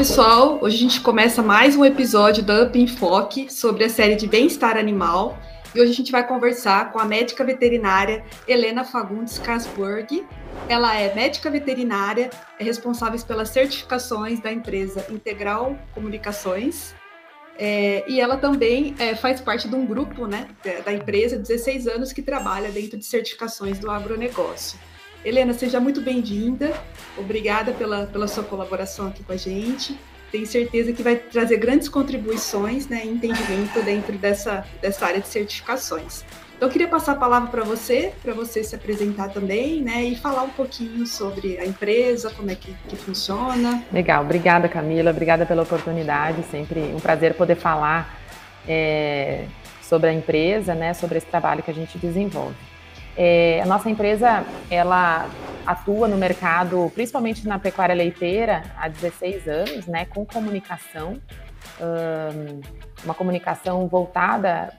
pessoal. 0.00 0.58
Hoje 0.62 0.76
a 0.76 0.80
gente 0.80 1.00
começa 1.02 1.42
mais 1.42 1.76
um 1.76 1.84
episódio 1.84 2.42
da 2.42 2.62
Up 2.62 2.78
Enfoque 2.78 3.52
sobre 3.52 3.84
a 3.84 3.88
série 3.90 4.16
de 4.16 4.26
bem-estar 4.26 4.78
animal. 4.78 5.38
E 5.74 5.80
hoje 5.82 5.92
a 5.92 5.94
gente 5.94 6.10
vai 6.10 6.26
conversar 6.26 6.90
com 6.90 6.98
a 6.98 7.04
médica 7.04 7.44
veterinária 7.44 8.24
Helena 8.48 8.82
Fagundes 8.82 9.38
Kasburg. 9.38 10.26
Ela 10.70 10.96
é 10.96 11.14
médica 11.14 11.50
veterinária, 11.50 12.30
é 12.58 12.64
responsável 12.64 13.20
pelas 13.20 13.50
certificações 13.50 14.40
da 14.40 14.50
empresa 14.50 15.04
Integral 15.10 15.78
Comunicações. 15.92 16.94
É, 17.58 18.02
e 18.08 18.22
ela 18.22 18.38
também 18.38 18.94
é, 18.98 19.14
faz 19.14 19.38
parte 19.38 19.68
de 19.68 19.74
um 19.74 19.84
grupo 19.84 20.26
né, 20.26 20.48
da 20.82 20.94
empresa, 20.94 21.36
16 21.36 21.86
anos, 21.86 22.10
que 22.10 22.22
trabalha 22.22 22.70
dentro 22.70 22.96
de 22.96 23.04
certificações 23.04 23.78
do 23.78 23.90
agronegócio. 23.90 24.78
Helena, 25.24 25.52
seja 25.52 25.78
muito 25.78 26.00
bem-vinda. 26.00 26.72
Obrigada 27.16 27.72
pela, 27.72 28.06
pela 28.06 28.26
sua 28.26 28.42
colaboração 28.42 29.08
aqui 29.08 29.22
com 29.22 29.32
a 29.32 29.36
gente. 29.36 29.98
Tenho 30.32 30.46
certeza 30.46 30.92
que 30.92 31.02
vai 31.02 31.16
trazer 31.16 31.58
grandes 31.58 31.88
contribuições 31.88 32.88
né, 32.88 33.02
e 33.04 33.08
entendimento 33.08 33.82
dentro 33.82 34.16
dessa, 34.16 34.64
dessa 34.80 35.04
área 35.04 35.20
de 35.20 35.28
certificações. 35.28 36.24
Então, 36.56 36.68
eu 36.68 36.72
queria 36.72 36.88
passar 36.88 37.12
a 37.12 37.16
palavra 37.16 37.50
para 37.50 37.64
você, 37.64 38.12
para 38.22 38.32
você 38.32 38.62
se 38.62 38.74
apresentar 38.74 39.30
também, 39.30 39.82
né, 39.82 40.04
e 40.04 40.16
falar 40.16 40.42
um 40.42 40.50
pouquinho 40.50 41.06
sobre 41.06 41.58
a 41.58 41.66
empresa, 41.66 42.30
como 42.30 42.50
é 42.50 42.54
que, 42.54 42.74
que 42.88 42.96
funciona. 42.96 43.82
Legal, 43.92 44.22
obrigada 44.22 44.68
Camila, 44.68 45.10
obrigada 45.10 45.44
pela 45.44 45.62
oportunidade, 45.62 46.42
sempre 46.50 46.80
um 46.80 47.00
prazer 47.00 47.34
poder 47.34 47.56
falar 47.56 48.20
é, 48.68 49.46
sobre 49.82 50.10
a 50.10 50.12
empresa, 50.12 50.74
né, 50.74 50.94
sobre 50.94 51.18
esse 51.18 51.26
trabalho 51.26 51.62
que 51.62 51.70
a 51.70 51.74
gente 51.74 51.98
desenvolve. 51.98 52.69
É, 53.16 53.60
a 53.62 53.66
nossa 53.66 53.90
empresa, 53.90 54.44
ela 54.70 55.28
atua 55.66 56.08
no 56.08 56.16
mercado, 56.16 56.90
principalmente 56.94 57.46
na 57.46 57.58
pecuária 57.58 57.94
leiteira, 57.94 58.62
há 58.76 58.88
16 58.88 59.48
anos, 59.48 59.86
né, 59.86 60.04
com 60.06 60.24
comunicação, 60.24 61.20
um, 61.80 62.60
uma 63.04 63.14
comunicação 63.14 63.86
voltada 63.86 64.72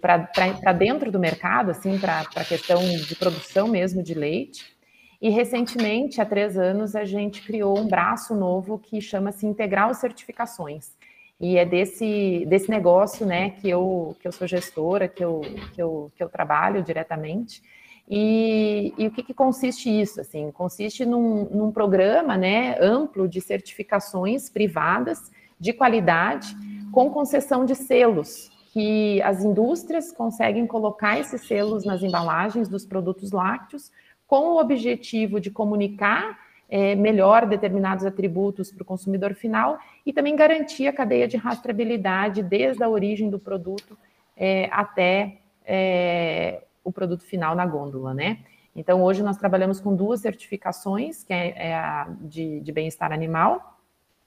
para 0.00 0.72
dentro 0.72 1.10
do 1.10 1.18
mercado, 1.18 1.70
assim, 1.70 1.98
para 1.98 2.20
a 2.20 2.44
questão 2.44 2.80
de 2.80 3.14
produção 3.14 3.68
mesmo 3.68 4.02
de 4.02 4.14
leite. 4.14 4.76
E 5.20 5.30
recentemente, 5.30 6.20
há 6.20 6.26
três 6.26 6.58
anos, 6.58 6.94
a 6.94 7.04
gente 7.04 7.42
criou 7.42 7.78
um 7.78 7.86
braço 7.86 8.34
novo 8.34 8.78
que 8.78 9.00
chama-se 9.00 9.46
Integral 9.46 9.94
Certificações. 9.94 10.90
E 11.38 11.58
é 11.58 11.64
desse, 11.64 12.46
desse 12.48 12.70
negócio 12.70 13.26
né, 13.26 13.50
que, 13.50 13.68
eu, 13.68 14.16
que 14.20 14.26
eu 14.26 14.32
sou 14.32 14.46
gestora, 14.46 15.06
que 15.06 15.22
eu, 15.22 15.42
que 15.74 15.82
eu, 15.82 16.10
que 16.16 16.22
eu 16.22 16.28
trabalho 16.28 16.82
diretamente. 16.82 17.62
E, 18.08 18.94
e 18.96 19.06
o 19.06 19.10
que, 19.10 19.22
que, 19.22 19.34
consiste 19.34 19.90
isso? 19.90 20.20
Assim, 20.20 20.50
consiste 20.50 21.04
num, 21.04 21.44
num 21.50 21.72
programa 21.72 22.36
né, 22.36 22.78
amplo 22.80 23.28
de 23.28 23.40
certificações 23.40 24.48
privadas 24.48 25.30
de 25.58 25.72
qualidade 25.72 26.54
com 26.92 27.10
concessão 27.10 27.64
de 27.64 27.74
selos, 27.74 28.50
que 28.72 29.20
as 29.22 29.44
indústrias 29.44 30.12
conseguem 30.12 30.66
colocar 30.66 31.18
esses 31.18 31.46
selos 31.46 31.84
nas 31.84 32.02
embalagens 32.02 32.68
dos 32.68 32.86
produtos 32.86 33.32
lácteos 33.32 33.90
com 34.26 34.52
o 34.52 34.60
objetivo 34.60 35.40
de 35.40 35.50
comunicar 35.50 36.45
é, 36.68 36.94
melhor 36.94 37.46
determinados 37.46 38.04
atributos 38.04 38.70
para 38.70 38.82
o 38.82 38.86
consumidor 38.86 39.34
final 39.34 39.78
e 40.04 40.12
também 40.12 40.34
garantir 40.34 40.86
a 40.86 40.92
cadeia 40.92 41.28
de 41.28 41.36
rastreabilidade 41.36 42.42
desde 42.42 42.82
a 42.82 42.88
origem 42.88 43.30
do 43.30 43.38
produto 43.38 43.96
é, 44.36 44.68
até 44.72 45.38
é, 45.64 46.62
o 46.84 46.92
produto 46.92 47.24
final 47.24 47.54
na 47.54 47.66
gôndola, 47.66 48.12
né? 48.12 48.38
Então, 48.74 49.02
hoje 49.02 49.22
nós 49.22 49.38
trabalhamos 49.38 49.80
com 49.80 49.96
duas 49.96 50.20
certificações, 50.20 51.24
que 51.24 51.32
é, 51.32 51.68
é 51.68 51.74
a 51.74 52.08
de, 52.20 52.60
de 52.60 52.72
bem-estar 52.72 53.10
animal, 53.10 53.78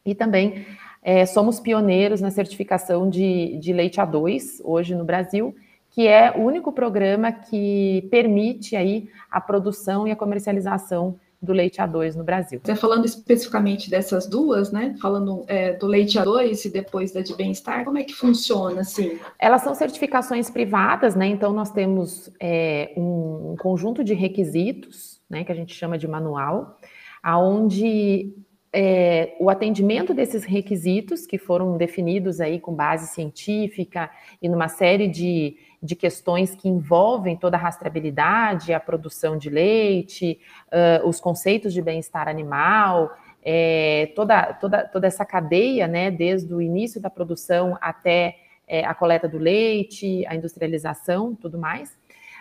e 0.04 0.16
também 0.16 0.66
é, 1.04 1.26
somos 1.26 1.60
pioneiros 1.60 2.20
na 2.20 2.32
certificação 2.32 3.08
de, 3.08 3.58
de 3.58 3.72
leite 3.72 4.00
A2, 4.00 4.60
hoje 4.64 4.96
no 4.96 5.06
Brasil, 5.06 5.56
que 5.92 6.08
é 6.08 6.32
o 6.32 6.42
único 6.42 6.72
programa 6.72 7.32
que 7.32 8.08
permite 8.10 8.76
aí 8.76 9.10
a 9.30 9.40
produção 9.40 10.08
e 10.08 10.12
a 10.12 10.16
comercialização 10.16 11.20
do 11.42 11.54
leite 11.54 11.80
A2 11.80 12.16
no 12.16 12.24
Brasil. 12.24 12.60
Você 12.62 12.76
falando 12.76 13.06
especificamente 13.06 13.90
dessas 13.90 14.28
duas, 14.28 14.72
né? 14.72 14.96
Falando 15.02 15.46
é, 15.48 15.74
do 15.74 15.88
leite 15.88 16.20
A2 16.20 16.66
e 16.66 16.70
depois 16.70 17.14
da 17.14 17.22
de 17.22 17.34
bem-estar, 17.34 17.86
como 17.86 17.98
é 17.98 18.04
que 18.04 18.14
funciona 18.14 18.82
assim? 18.82 19.18
Elas 19.40 19.62
são 19.62 19.74
certificações 19.74 20.50
privadas, 20.50 21.16
né? 21.16 21.28
Então 21.28 21.54
nós 21.54 21.72
temos 21.72 22.30
é, 22.40 22.92
um, 22.98 23.52
um, 23.52 23.56
conjunto 23.58 24.04
de 24.04 24.14
requisitos, 24.14 25.22
né? 25.30 25.46
Que 25.46 25.52
a 25.52 25.56
gente 25.56 25.74
chama 25.74 25.98
de 25.98 26.08
manual, 26.08 26.78
aonde 27.24 28.34
é, 28.74 29.36
o 29.40 29.50
atendimento 29.50 30.14
desses 30.14 30.44
requisitos 30.44 31.26
que 31.26 31.38
foram 31.38 31.78
definidos 31.78 32.42
aí 32.42 32.60
com 32.60 32.74
base 32.74 33.14
científica 33.14 34.12
e 34.42 34.50
numa 34.50 34.68
série 34.68 35.08
de 35.08 35.58
de 35.82 35.96
questões 35.96 36.54
que 36.56 36.68
envolvem 36.68 37.38
toda 37.38 37.56
a 37.56 37.60
rastreabilidade, 37.60 38.74
a 38.74 38.80
produção 38.80 39.38
de 39.38 39.50
leite, 39.50 40.40
uh, 40.68 41.08
os 41.08 41.20
conceitos 41.20 41.74
de 41.74 41.82
bem-estar 41.82 42.28
animal, 42.28 43.16
é, 43.42 44.12
toda, 44.16 44.54
toda, 44.54 44.88
toda 44.88 45.08
essa 45.08 45.26
cadeia, 45.26 45.88
né, 45.88 46.12
desde 46.12 46.54
o 46.54 46.62
início 46.62 47.00
da 47.02 47.10
produção 47.10 47.78
até 47.80 48.38
é, 48.68 48.86
a 48.86 48.94
coleta 48.94 49.28
do 49.28 49.38
leite, 49.38 50.26
a 50.28 50.36
industrialização, 50.36 51.34
tudo 51.34 51.58
mais. 51.58 51.90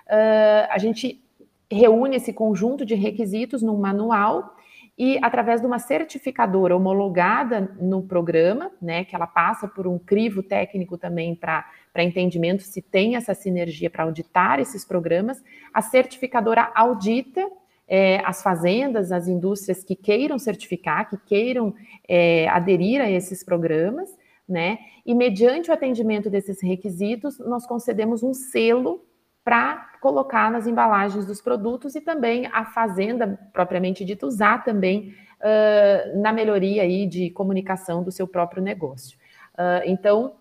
Uh, 0.06 0.66
a 0.70 0.78
gente 0.78 1.22
reúne 1.70 2.16
esse 2.16 2.32
conjunto 2.32 2.84
de 2.84 2.94
requisitos 2.94 3.62
num 3.62 3.76
manual 3.78 4.56
e 4.98 5.16
através 5.22 5.60
de 5.60 5.66
uma 5.66 5.78
certificadora 5.78 6.76
homologada 6.76 7.72
no 7.80 8.02
programa, 8.02 8.72
né, 8.82 9.04
que 9.04 9.14
ela 9.14 9.28
passa 9.28 9.68
por 9.68 9.86
um 9.86 9.98
crivo 9.98 10.42
técnico 10.42 10.98
também 10.98 11.36
para 11.36 11.64
entendimento 11.98 12.62
se 12.62 12.82
tem 12.82 13.14
essa 13.14 13.32
sinergia 13.32 13.88
para 13.88 14.02
auditar 14.02 14.58
esses 14.58 14.84
programas, 14.84 15.42
a 15.72 15.80
certificadora 15.80 16.72
audita 16.74 17.48
é, 17.88 18.20
as 18.24 18.42
fazendas, 18.42 19.10
as 19.10 19.26
indústrias 19.28 19.82
que 19.82 19.96
queiram 19.96 20.38
certificar, 20.38 21.08
que 21.08 21.16
queiram 21.16 21.74
é, 22.06 22.46
aderir 22.48 23.00
a 23.00 23.10
esses 23.10 23.42
programas, 23.42 24.10
né? 24.46 24.78
E 25.06 25.14
mediante 25.14 25.70
o 25.70 25.72
atendimento 25.72 26.28
desses 26.28 26.62
requisitos, 26.62 27.38
nós 27.38 27.66
concedemos 27.66 28.22
um 28.22 28.34
selo 28.34 29.07
para 29.48 29.92
colocar 30.02 30.50
nas 30.50 30.66
embalagens 30.66 31.24
dos 31.24 31.40
produtos 31.40 31.94
e 31.94 32.02
também 32.02 32.46
a 32.52 32.66
fazenda, 32.66 33.40
propriamente 33.50 34.04
dita, 34.04 34.26
usar 34.26 34.62
também 34.62 35.14
uh, 35.40 36.20
na 36.20 36.34
melhoria 36.34 36.82
aí 36.82 37.06
de 37.06 37.30
comunicação 37.30 38.02
do 38.02 38.12
seu 38.12 38.28
próprio 38.28 38.62
negócio. 38.62 39.16
Uh, 39.54 39.86
então, 39.86 40.34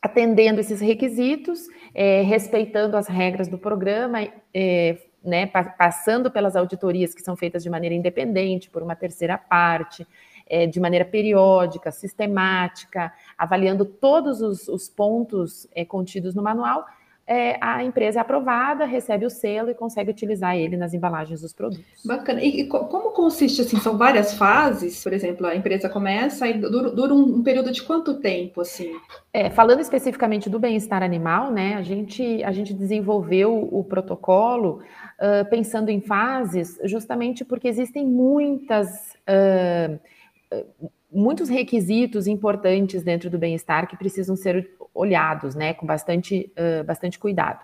atendendo 0.00 0.60
esses 0.60 0.80
requisitos, 0.80 1.66
é, 1.94 2.22
respeitando 2.22 2.96
as 2.96 3.06
regras 3.06 3.48
do 3.48 3.58
programa, 3.58 4.26
é, 4.54 4.96
né, 5.22 5.44
passando 5.44 6.30
pelas 6.30 6.56
auditorias 6.56 7.12
que 7.12 7.20
são 7.20 7.36
feitas 7.36 7.62
de 7.62 7.68
maneira 7.68 7.94
independente, 7.94 8.70
por 8.70 8.82
uma 8.82 8.96
terceira 8.96 9.36
parte, 9.36 10.06
é, 10.46 10.66
de 10.66 10.80
maneira 10.80 11.04
periódica, 11.04 11.90
sistemática, 11.90 13.12
avaliando 13.36 13.84
todos 13.84 14.40
os, 14.40 14.68
os 14.68 14.88
pontos 14.88 15.68
é, 15.74 15.84
contidos 15.84 16.34
no 16.34 16.42
manual, 16.42 16.86
é, 17.30 17.58
a 17.60 17.84
empresa 17.84 18.18
é 18.18 18.22
aprovada, 18.22 18.86
recebe 18.86 19.26
o 19.26 19.30
selo 19.30 19.68
e 19.68 19.74
consegue 19.74 20.10
utilizar 20.10 20.56
ele 20.56 20.78
nas 20.78 20.94
embalagens 20.94 21.42
dos 21.42 21.52
produtos. 21.52 21.84
Bacana. 22.02 22.42
E, 22.42 22.62
e 22.62 22.66
como 22.66 23.10
consiste 23.10 23.60
assim? 23.60 23.76
São 23.76 23.98
várias 23.98 24.32
fases? 24.32 25.02
Por 25.02 25.12
exemplo, 25.12 25.46
a 25.46 25.54
empresa 25.54 25.90
começa 25.90 26.48
e 26.48 26.54
dura, 26.54 26.90
dura 26.90 27.12
um, 27.12 27.36
um, 27.36 27.42
período 27.42 27.70
de 27.70 27.82
quanto 27.82 28.18
tempo 28.18 28.62
assim? 28.62 28.90
É, 29.30 29.50
falando 29.50 29.80
especificamente 29.80 30.48
do 30.48 30.58
bem-estar 30.58 31.02
animal, 31.02 31.52
né? 31.52 31.74
A 31.74 31.82
gente 31.82 32.42
a 32.42 32.50
gente 32.50 32.72
desenvolveu 32.72 33.68
o 33.70 33.84
protocolo 33.84 34.80
uh, 35.20 35.48
pensando 35.50 35.90
em 35.90 36.00
fases, 36.00 36.78
justamente 36.84 37.44
porque 37.44 37.68
existem 37.68 38.06
muitas 38.06 39.14
uh, 39.28 40.00
muitos 41.12 41.50
requisitos 41.50 42.26
importantes 42.26 43.02
dentro 43.02 43.28
do 43.28 43.38
bem-estar 43.38 43.86
que 43.86 43.98
precisam 43.98 44.34
ser 44.34 44.70
olhados, 44.98 45.54
né, 45.54 45.72
com 45.74 45.86
bastante, 45.86 46.52
uh, 46.58 46.84
bastante 46.84 47.18
cuidado. 47.18 47.60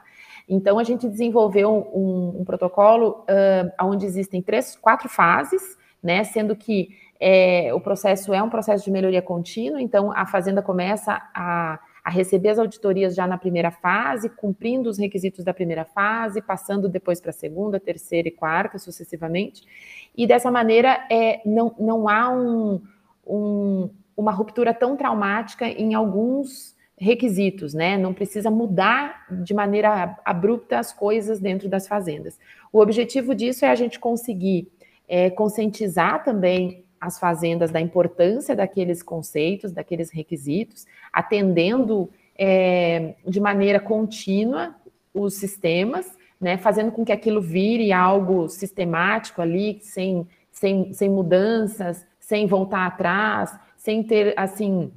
Então, 0.49 0.79
a 0.79 0.85
gente 0.85 1.09
desenvolveu 1.09 1.91
um, 1.95 2.41
um 2.41 2.45
protocolo 2.45 3.25
uh, 3.29 3.85
onde 3.85 4.07
existem 4.07 4.43
três, 4.43 4.77
quatro 4.77 5.09
fases, 5.09 5.77
né, 6.03 6.23
sendo 6.23 6.55
que 6.55 6.91
é, 7.19 7.73
o 7.73 7.81
processo 7.81 8.35
é 8.35 8.43
um 8.43 8.51
processo 8.51 8.85
de 8.85 8.91
melhoria 8.91 9.23
contínua, 9.23 9.81
então 9.81 10.13
a 10.13 10.27
fazenda 10.27 10.61
começa 10.61 11.23
a, 11.35 11.79
a 12.05 12.11
receber 12.11 12.51
as 12.51 12.59
auditorias 12.59 13.15
já 13.15 13.27
na 13.27 13.39
primeira 13.39 13.71
fase, 13.71 14.29
cumprindo 14.29 14.91
os 14.91 14.99
requisitos 14.99 15.43
da 15.43 15.55
primeira 15.55 15.87
fase, 15.87 16.43
passando 16.43 16.89
depois 16.89 17.21
para 17.21 17.31
a 17.31 17.33
segunda, 17.33 17.81
terceira 17.81 18.29
e 18.29 18.31
quarta, 18.31 18.79
sucessivamente, 18.79 19.63
e 20.15 20.27
dessa 20.27 20.51
maneira 20.51 21.07
é, 21.11 21.41
não, 21.47 21.75
não 21.79 22.09
há 22.09 22.29
um, 22.29 22.83
um, 23.27 23.89
uma 24.15 24.33
ruptura 24.33 24.75
tão 24.75 24.97
traumática 24.97 25.67
em 25.67 25.95
alguns 25.95 26.74
requisitos, 27.05 27.75
né? 27.75 27.99
Não 27.99 28.15
precisa 28.15 28.51
mudar 28.51 29.27
de 29.31 29.53
maneira 29.53 30.19
abrupta 30.25 30.79
as 30.79 30.93
coisas 30.93 31.39
dentro 31.39 31.69
das 31.69 31.87
fazendas. 31.87 32.39
O 32.73 32.81
objetivo 32.81 33.35
disso 33.35 33.65
é 33.65 33.69
a 33.69 33.75
gente 33.75 34.01
conseguir 34.01 34.73
é, 35.07 35.29
conscientizar 35.29 36.25
também 36.25 36.83
as 36.99 37.19
fazendas 37.19 37.71
da 37.71 37.81
importância 37.81 38.57
daqueles 38.57 39.03
conceitos, 39.03 39.71
daqueles 39.71 40.11
requisitos, 40.11 40.87
atendendo 41.13 42.09
é, 42.37 43.15
de 43.29 43.39
maneira 43.39 43.79
contínua 43.79 44.75
os 45.13 45.35
sistemas, 45.35 46.11
né, 46.41 46.57
fazendo 46.57 46.91
com 46.91 47.05
que 47.05 47.13
aquilo 47.13 47.41
vire 47.41 47.93
algo 47.93 48.49
sistemático 48.49 49.43
ali, 49.43 49.79
sem, 49.83 50.27
sem, 50.51 50.93
sem 50.93 51.11
mudanças, 51.11 52.07
sem 52.19 52.47
voltar 52.47 52.87
atrás, 52.87 53.55
sem 53.77 54.03
ter 54.03 54.33
assim 54.37 54.91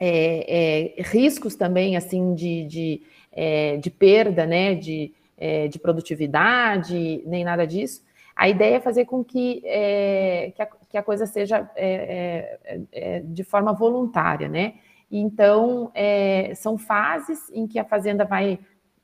é, 0.00 0.94
é, 0.98 1.02
riscos 1.02 1.54
também 1.54 1.94
assim 1.94 2.34
de, 2.34 2.64
de, 2.64 3.02
é, 3.30 3.76
de 3.76 3.90
perda, 3.90 4.46
né, 4.46 4.74
de, 4.74 5.12
é, 5.36 5.68
de 5.68 5.78
produtividade, 5.78 7.22
nem 7.26 7.44
nada 7.44 7.66
disso. 7.66 8.02
A 8.34 8.48
ideia 8.48 8.76
é 8.76 8.80
fazer 8.80 9.04
com 9.04 9.22
que, 9.22 9.60
é, 9.66 10.52
que, 10.56 10.62
a, 10.62 10.68
que, 10.88 10.96
a, 10.96 11.02
coisa 11.02 11.26
seja 11.26 11.70
é, 11.76 13.22
de 13.22 13.44
forma 13.44 13.74
voluntária, 13.74 14.48
né? 14.48 14.74
Então, 15.12 15.92
são 16.56 16.78
fases 16.78 17.50
em 17.52 17.66
que 17.66 17.78
a 17.78 17.84
fazenda 17.84 18.24
vai 18.24 18.58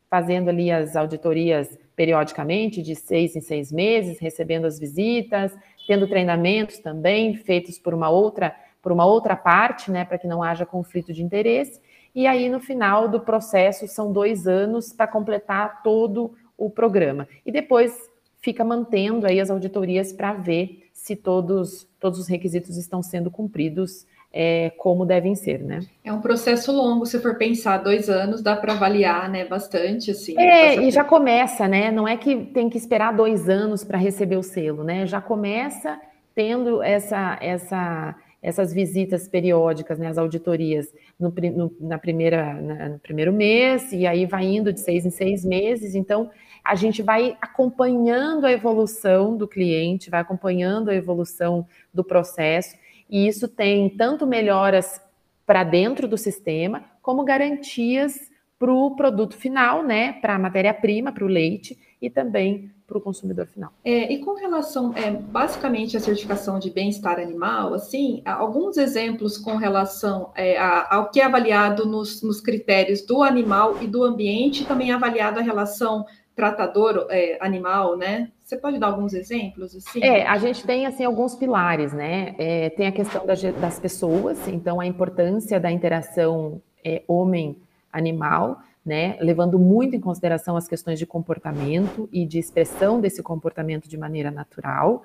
fazendo 0.09 0.49
ali 0.49 0.71
as 0.71 0.97
auditorias 0.97 1.77
periodicamente, 1.97 2.81
de 2.81 2.95
seis 2.95 3.35
em 3.35 3.41
seis 3.41 3.73
meses, 3.73 4.19
recebendo 4.21 4.67
as 4.67 4.79
visitas, 4.79 5.53
tendo 5.87 6.07
treinamentos 6.07 6.79
também 6.79 7.35
feitos 7.35 7.79
por 7.79 7.93
uma 7.93 8.09
outra 8.09 8.55
por 8.87 8.93
uma 8.93 9.05
outra 9.05 9.35
parte, 9.35 9.91
né, 9.91 10.05
para 10.05 10.17
que 10.17 10.29
não 10.29 10.45
haja 10.45 10.65
conflito 10.65 11.13
de 11.13 11.21
interesse. 11.21 11.81
E 12.15 12.25
aí, 12.25 12.49
no 12.49 12.61
final 12.61 13.09
do 13.09 13.19
processo, 13.19 13.89
são 13.89 14.13
dois 14.13 14.47
anos 14.47 14.93
para 14.93 15.09
completar 15.09 15.83
todo 15.83 16.35
o 16.57 16.71
programa. 16.71 17.27
E 17.45 17.51
depois 17.51 17.93
fica 18.41 18.65
mantendo 18.65 19.27
aí 19.27 19.41
as 19.41 19.51
auditorias 19.51 20.13
para 20.13 20.35
ver 20.35 20.85
se 20.93 21.17
todos, 21.17 21.89
todos 21.99 22.21
os 22.21 22.29
requisitos 22.29 22.77
estão 22.77 23.03
sendo 23.03 23.29
cumpridos 23.29 24.07
é, 24.33 24.71
como 24.79 25.05
devem 25.05 25.35
ser, 25.35 25.65
né? 25.65 25.81
É 26.05 26.13
um 26.13 26.21
processo 26.21 26.71
longo, 26.71 27.07
se 27.07 27.19
for 27.19 27.37
pensar, 27.37 27.79
dois 27.79 28.09
anos 28.09 28.41
dá 28.41 28.55
para 28.55 28.75
avaliar, 28.75 29.29
né? 29.29 29.45
Bastante, 29.47 30.13
assim. 30.13 30.39
É, 30.39 30.77
e 30.77 30.93
já 30.93 31.03
começa, 31.03 31.67
né? 31.67 31.91
Não 31.91 32.07
é 32.07 32.17
que 32.17 32.37
tem 32.37 32.71
que 32.71 32.79
esperar 32.79 33.13
dois 33.13 33.49
anos 33.49 33.83
para 33.83 33.99
receber 33.99 34.37
o 34.37 34.45
selo, 34.45 34.85
né? 34.85 35.07
Já 35.07 35.21
começa 35.21 36.01
tendo 36.37 36.83
essa, 36.83 37.37
essa 37.41 38.15
essas 38.43 38.73
visitas 38.73 39.29
periódicas, 39.29 39.99
né, 39.99 40.09
as 40.09 40.19
auditorias 40.19 40.93
no, 41.19 41.31
no, 41.31 41.77
na 41.81 41.99
primeira, 41.99 42.55
na, 42.55 42.89
no 42.91 42.99
primeiro 42.99 43.33
mês, 43.33 43.93
e 43.93 44.07
aí 44.07 44.27
vai 44.27 44.45
indo 44.45 44.73
de 44.73 44.81
seis 44.81 45.05
em 45.05 45.11
seis 45.11 45.45
meses. 45.45 45.95
Então, 45.95 46.31
a 46.65 46.75
gente 46.75 47.03
vai 47.03 47.37
acompanhando 47.41 48.45
a 48.45 48.53
evolução 48.53 49.37
do 49.37 49.47
cliente, 49.47 50.11
vai 50.11 50.21
acompanhando 50.21 50.91
a 50.91 50.95
evolução 50.95 51.67
do 51.93 52.05
processo, 52.05 52.77
e 53.09 53.27
isso 53.27 53.49
tem 53.49 53.89
tanto 53.89 54.27
melhoras 54.27 55.01
para 55.47 55.63
dentro 55.63 56.09
do 56.09 56.19
sistema, 56.19 56.85
como 57.01 57.25
garantias 57.25 58.19
para 58.59 58.73
o 58.73 58.97
produto 58.97 59.37
final, 59.37 59.83
né, 59.85 60.15
para 60.15 60.35
a 60.35 60.39
matéria-prima, 60.39 61.13
para 61.13 61.25
o 61.25 61.29
leite, 61.29 61.79
e 62.03 62.11
também 62.11 62.71
para 62.87 62.99
o 62.99 63.01
consumidor 63.01 63.47
final. 63.47 63.73
É, 63.85 64.13
e 64.13 64.19
com 64.19 64.35
relação, 64.35 64.95
é, 64.97 65.11
basicamente, 65.11 65.97
à 65.97 66.01
certificação 66.01 66.59
de 66.59 66.71
bem-estar 66.71 67.19
animal, 67.19 67.75
assim, 67.75 68.23
alguns 68.25 68.77
exemplos 68.77 69.37
com 69.37 69.57
relação 69.57 70.31
é, 70.37 70.57
ao 70.59 71.11
que 71.11 71.21
é 71.21 71.25
avaliado 71.25 71.85
nos, 71.85 72.23
nos, 72.23 72.41
critérios 72.41 73.03
do 73.03 73.23
animal 73.23 73.83
e 73.83 73.87
do 73.87 74.05
ambiente, 74.05 74.65
também 74.65 74.93
é 74.93 74.95
avaliado 74.95 75.41
a 75.41 75.43
relação 75.43 76.05
tratador 76.35 77.07
é, 77.11 77.39
animal, 77.41 77.97
né? 77.97 78.31
Você 78.45 78.57
pode 78.57 78.79
dar 78.79 78.89
alguns 78.89 79.15
exemplos? 79.15 79.75
Assim? 79.75 80.05
É, 80.05 80.25
a 80.27 80.39
gente 80.39 80.65
tem 80.65 80.87
assim 80.87 81.03
alguns 81.03 81.35
pilares, 81.35 81.93
né? 81.93 82.35
É, 82.39 82.71
tem 82.71 82.87
a 82.87 82.93
questão 82.93 83.27
das, 83.27 83.43
das 83.43 83.81
pessoas, 83.81 84.47
então 84.47 84.79
a 84.79 84.87
importância 84.87 85.59
da 85.59 85.73
interação 85.73 86.61
é, 86.85 87.03
homem-animal 87.09 88.61
né, 88.87 89.19
levando 89.21 89.59
muito 89.59 89.97
em 89.97 90.01
consideração 90.01 90.57
as 90.57 90.69
questões 90.69 90.99
de 90.99 91.05
comportamento 91.05 92.09
e 92.13 92.25
de 92.25 92.39
expressão 92.39 93.01
desse 93.01 93.21
comportamento 93.23 93.89
de 93.89 93.99
maneira 93.99 94.31
natural. 94.31 95.03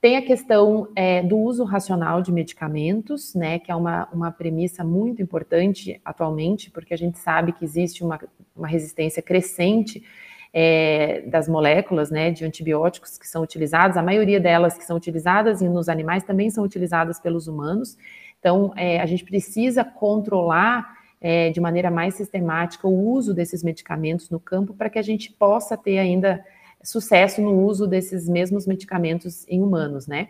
Tem 0.00 0.16
a 0.16 0.22
questão 0.22 0.88
é, 0.94 1.22
do 1.22 1.36
uso 1.36 1.64
racional 1.64 2.22
de 2.22 2.30
medicamentos, 2.30 3.34
né, 3.34 3.58
que 3.58 3.72
é 3.72 3.74
uma, 3.74 4.08
uma 4.12 4.30
premissa 4.30 4.84
muito 4.84 5.20
importante 5.20 6.00
atualmente, 6.04 6.70
porque 6.70 6.94
a 6.94 6.96
gente 6.96 7.18
sabe 7.18 7.52
que 7.52 7.64
existe 7.64 8.04
uma, 8.04 8.20
uma 8.54 8.68
resistência 8.68 9.20
crescente 9.20 10.04
é, 10.52 11.22
das 11.22 11.48
moléculas 11.48 12.10
né, 12.10 12.30
de 12.30 12.44
antibióticos 12.44 13.18
que 13.18 13.26
são 13.26 13.42
utilizadas, 13.42 13.96
a 13.96 14.02
maioria 14.02 14.38
delas 14.38 14.78
que 14.78 14.84
são 14.84 14.96
utilizadas 14.96 15.60
nos 15.60 15.88
animais 15.88 16.22
também 16.22 16.48
são 16.48 16.62
utilizadas 16.62 17.18
pelos 17.18 17.48
humanos. 17.48 17.98
Então, 18.38 18.72
é, 18.76 19.00
a 19.00 19.06
gente 19.06 19.24
precisa 19.24 19.82
controlar 19.82 20.95
é, 21.20 21.50
de 21.50 21.60
maneira 21.60 21.90
mais 21.90 22.14
sistemática 22.14 22.86
o 22.86 23.10
uso 23.10 23.34
desses 23.34 23.62
medicamentos 23.62 24.30
no 24.30 24.38
campo 24.38 24.74
para 24.74 24.90
que 24.90 24.98
a 24.98 25.02
gente 25.02 25.32
possa 25.32 25.76
ter 25.76 25.98
ainda 25.98 26.44
sucesso 26.82 27.40
no 27.40 27.64
uso 27.64 27.86
desses 27.86 28.28
mesmos 28.28 28.66
medicamentos 28.66 29.46
em 29.48 29.62
humanos, 29.62 30.06
né? 30.06 30.28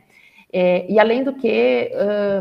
É, 0.53 0.91
e 0.91 0.99
além 0.99 1.25
do 1.25 1.35
que, 1.35 1.91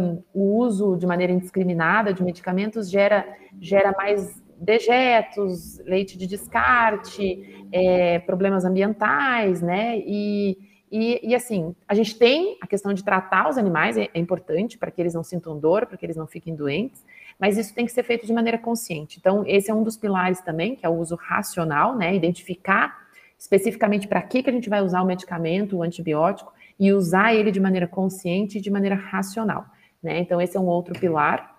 um, 0.02 0.24
o 0.34 0.58
uso 0.60 0.96
de 0.96 1.06
maneira 1.06 1.34
indiscriminada 1.34 2.14
de 2.14 2.24
medicamentos 2.24 2.90
gera, 2.90 3.28
gera 3.60 3.92
mais 3.92 4.42
dejetos, 4.58 5.80
leite 5.80 6.18
de 6.18 6.28
descarte, 6.28 7.66
é, 7.72 8.20
problemas 8.20 8.64
ambientais, 8.64 9.62
né? 9.62 9.98
E, 9.98 10.58
e, 10.92 11.20
e, 11.30 11.36
assim, 11.36 11.76
a 11.88 11.94
gente 11.94 12.18
tem 12.18 12.58
a 12.62 12.68
questão 12.68 12.94
de 12.94 13.04
tratar 13.04 13.50
os 13.50 13.58
animais, 13.58 13.98
é, 13.98 14.08
é 14.14 14.20
importante 14.20 14.78
para 14.78 14.92
que 14.92 15.02
eles 15.02 15.14
não 15.14 15.24
sintam 15.24 15.60
dor, 15.60 15.86
para 15.86 15.98
que 15.98 16.06
eles 16.06 16.16
não 16.16 16.28
fiquem 16.28 16.56
doentes, 16.56 17.04
mas 17.40 17.58
isso 17.58 17.74
tem 17.74 17.86
que 17.86 17.92
ser 17.92 18.04
feito 18.04 18.26
de 18.26 18.34
maneira 18.34 18.58
consciente. 18.58 19.18
Então, 19.20 19.44
esse 19.46 19.70
é 19.70 19.74
um 19.74 19.84
dos 19.84 19.98
pilares 19.98 20.42
também, 20.42 20.76
que 20.76 20.86
é 20.86 20.90
o 20.90 20.94
uso 20.94 21.16
racional, 21.16 21.96
né? 21.96 22.16
Identificar 22.16 23.06
especificamente 23.38 24.08
para 24.08 24.22
que, 24.22 24.42
que 24.42 24.50
a 24.50 24.54
gente 24.54 24.70
vai 24.70 24.82
usar 24.82 25.02
o 25.02 25.06
medicamento, 25.06 25.78
o 25.78 25.84
antibiótico, 25.84 26.54
e 26.80 26.92
usar 26.92 27.34
ele 27.34 27.52
de 27.52 27.60
maneira 27.60 27.88
consciente 27.88 28.58
e 28.58 28.62
de 28.62 28.70
maneira 28.70 28.96
racional. 28.96 29.66
Né? 30.02 30.20
Então, 30.20 30.42
esse 30.42 30.58
é 30.58 30.60
um 30.60 30.66
outro 30.66 30.98
pilar. 31.00 31.56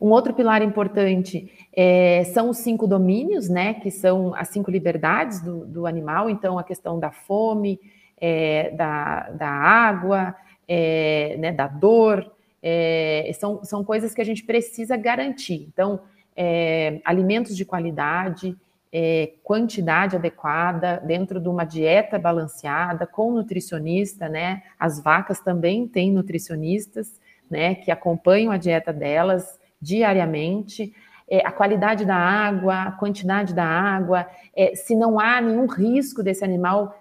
Um 0.00 0.08
outro 0.08 0.32
pilar 0.32 0.62
importante 0.62 1.52
é, 1.72 2.24
são 2.24 2.50
os 2.50 2.58
cinco 2.58 2.86
domínios, 2.86 3.48
né? 3.48 3.74
Que 3.74 3.90
são 3.90 4.34
as 4.34 4.48
cinco 4.48 4.70
liberdades 4.70 5.42
do, 5.42 5.66
do 5.66 5.86
animal. 5.86 6.30
Então, 6.30 6.58
a 6.58 6.64
questão 6.64 6.98
da 6.98 7.10
fome, 7.10 7.78
é, 8.18 8.70
da, 8.70 9.30
da 9.30 9.48
água, 9.48 10.34
é, 10.66 11.36
né, 11.38 11.52
da 11.52 11.66
dor, 11.66 12.30
é, 12.62 13.30
são, 13.38 13.64
são 13.64 13.84
coisas 13.84 14.14
que 14.14 14.20
a 14.20 14.24
gente 14.24 14.44
precisa 14.44 14.96
garantir. 14.96 15.66
Então, 15.72 16.00
é, 16.36 17.00
alimentos 17.04 17.56
de 17.56 17.64
qualidade, 17.64 18.56
é, 18.92 19.32
quantidade 19.42 20.16
adequada, 20.16 21.00
dentro 21.04 21.40
de 21.40 21.48
uma 21.48 21.64
dieta 21.64 22.18
balanceada, 22.18 23.06
com 23.06 23.30
nutricionista, 23.30 24.28
né? 24.28 24.62
As 24.78 25.02
vacas 25.02 25.40
também 25.40 25.86
têm 25.86 26.12
nutricionistas, 26.12 27.20
né, 27.48 27.74
que 27.74 27.90
acompanham 27.90 28.52
a 28.52 28.56
dieta 28.56 28.92
delas 28.92 29.58
diariamente. 29.80 30.94
É, 31.28 31.44
a 31.46 31.50
qualidade 31.50 32.04
da 32.04 32.16
água, 32.16 32.82
a 32.82 32.92
quantidade 32.92 33.54
da 33.54 33.64
água, 33.64 34.26
é, 34.54 34.74
se 34.74 34.94
não 34.94 35.18
há 35.18 35.40
nenhum 35.40 35.66
risco 35.66 36.22
desse 36.22 36.44
animal 36.44 36.96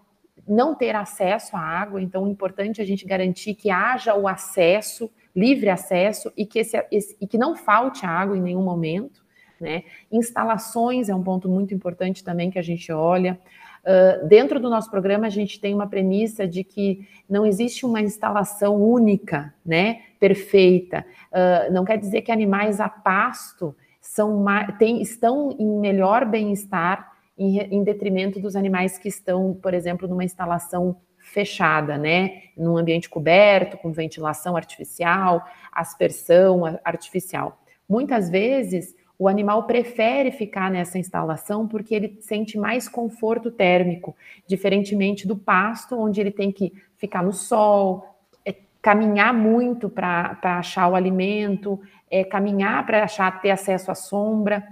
não 0.47 0.73
ter 0.73 0.95
acesso 0.95 1.55
à 1.55 1.59
água, 1.59 2.01
então 2.01 2.25
é 2.25 2.29
importante 2.29 2.81
a 2.81 2.85
gente 2.85 3.05
garantir 3.05 3.53
que 3.53 3.69
haja 3.69 4.15
o 4.15 4.27
acesso 4.27 5.09
livre 5.35 5.69
acesso 5.69 6.31
e 6.35 6.45
que, 6.45 6.59
esse, 6.59 6.83
esse, 6.91 7.15
e 7.19 7.27
que 7.27 7.37
não 7.37 7.55
falte 7.55 8.05
água 8.05 8.37
em 8.37 8.41
nenhum 8.41 8.63
momento. 8.63 9.23
Né? 9.59 9.83
Instalações 10.11 11.09
é 11.09 11.15
um 11.15 11.23
ponto 11.23 11.49
muito 11.49 11.73
importante 11.73 12.23
também 12.23 12.49
que 12.49 12.59
a 12.59 12.61
gente 12.61 12.91
olha. 12.91 13.39
Uh, 13.83 14.27
dentro 14.27 14.59
do 14.59 14.69
nosso 14.69 14.89
programa, 14.89 15.27
a 15.27 15.29
gente 15.29 15.59
tem 15.59 15.73
uma 15.73 15.87
premissa 15.87 16.47
de 16.47 16.63
que 16.63 17.07
não 17.29 17.45
existe 17.45 17.85
uma 17.85 18.01
instalação 18.01 18.75
única, 18.75 19.53
né, 19.65 20.01
perfeita. 20.19 21.05
Uh, 21.31 21.71
não 21.73 21.85
quer 21.85 21.97
dizer 21.97 22.21
que 22.21 22.31
animais 22.31 22.79
a 22.79 22.89
pasto 22.89 23.75
são, 24.01 24.45
tem, 24.77 25.01
estão 25.01 25.55
em 25.57 25.79
melhor 25.79 26.25
bem-estar 26.25 27.11
em, 27.37 27.57
em 27.59 27.83
detrimento 27.83 28.39
dos 28.39 28.55
animais 28.55 28.97
que 28.97 29.07
estão, 29.07 29.57
por 29.61 29.73
exemplo, 29.73 30.07
numa 30.07 30.23
instalação 30.23 30.97
fechada, 31.29 31.97
né? 31.97 32.43
Num 32.57 32.77
ambiente 32.77 33.09
coberto, 33.09 33.77
com 33.77 33.91
ventilação 33.91 34.55
artificial, 34.55 35.45
aspersão 35.71 36.79
artificial. 36.83 37.61
Muitas 37.87 38.29
vezes 38.29 38.95
o 39.17 39.27
animal 39.27 39.63
prefere 39.63 40.31
ficar 40.31 40.71
nessa 40.71 40.97
instalação 40.97 41.67
porque 41.67 41.93
ele 41.93 42.17
sente 42.21 42.57
mais 42.57 42.87
conforto 42.87 43.51
térmico, 43.51 44.15
diferentemente 44.47 45.27
do 45.27 45.35
pasto, 45.35 45.99
onde 45.99 46.21
ele 46.21 46.31
tem 46.31 46.51
que 46.51 46.73
ficar 46.95 47.21
no 47.21 47.33
sol, 47.33 48.15
é, 48.45 48.55
caminhar 48.81 49.33
muito 49.33 49.89
para 49.89 50.37
achar 50.41 50.87
o 50.87 50.95
alimento, 50.95 51.79
é, 52.09 52.23
caminhar 52.23 52.85
para 52.85 53.03
achar 53.03 53.41
ter 53.41 53.51
acesso 53.51 53.91
à 53.91 53.95
sombra. 53.95 54.65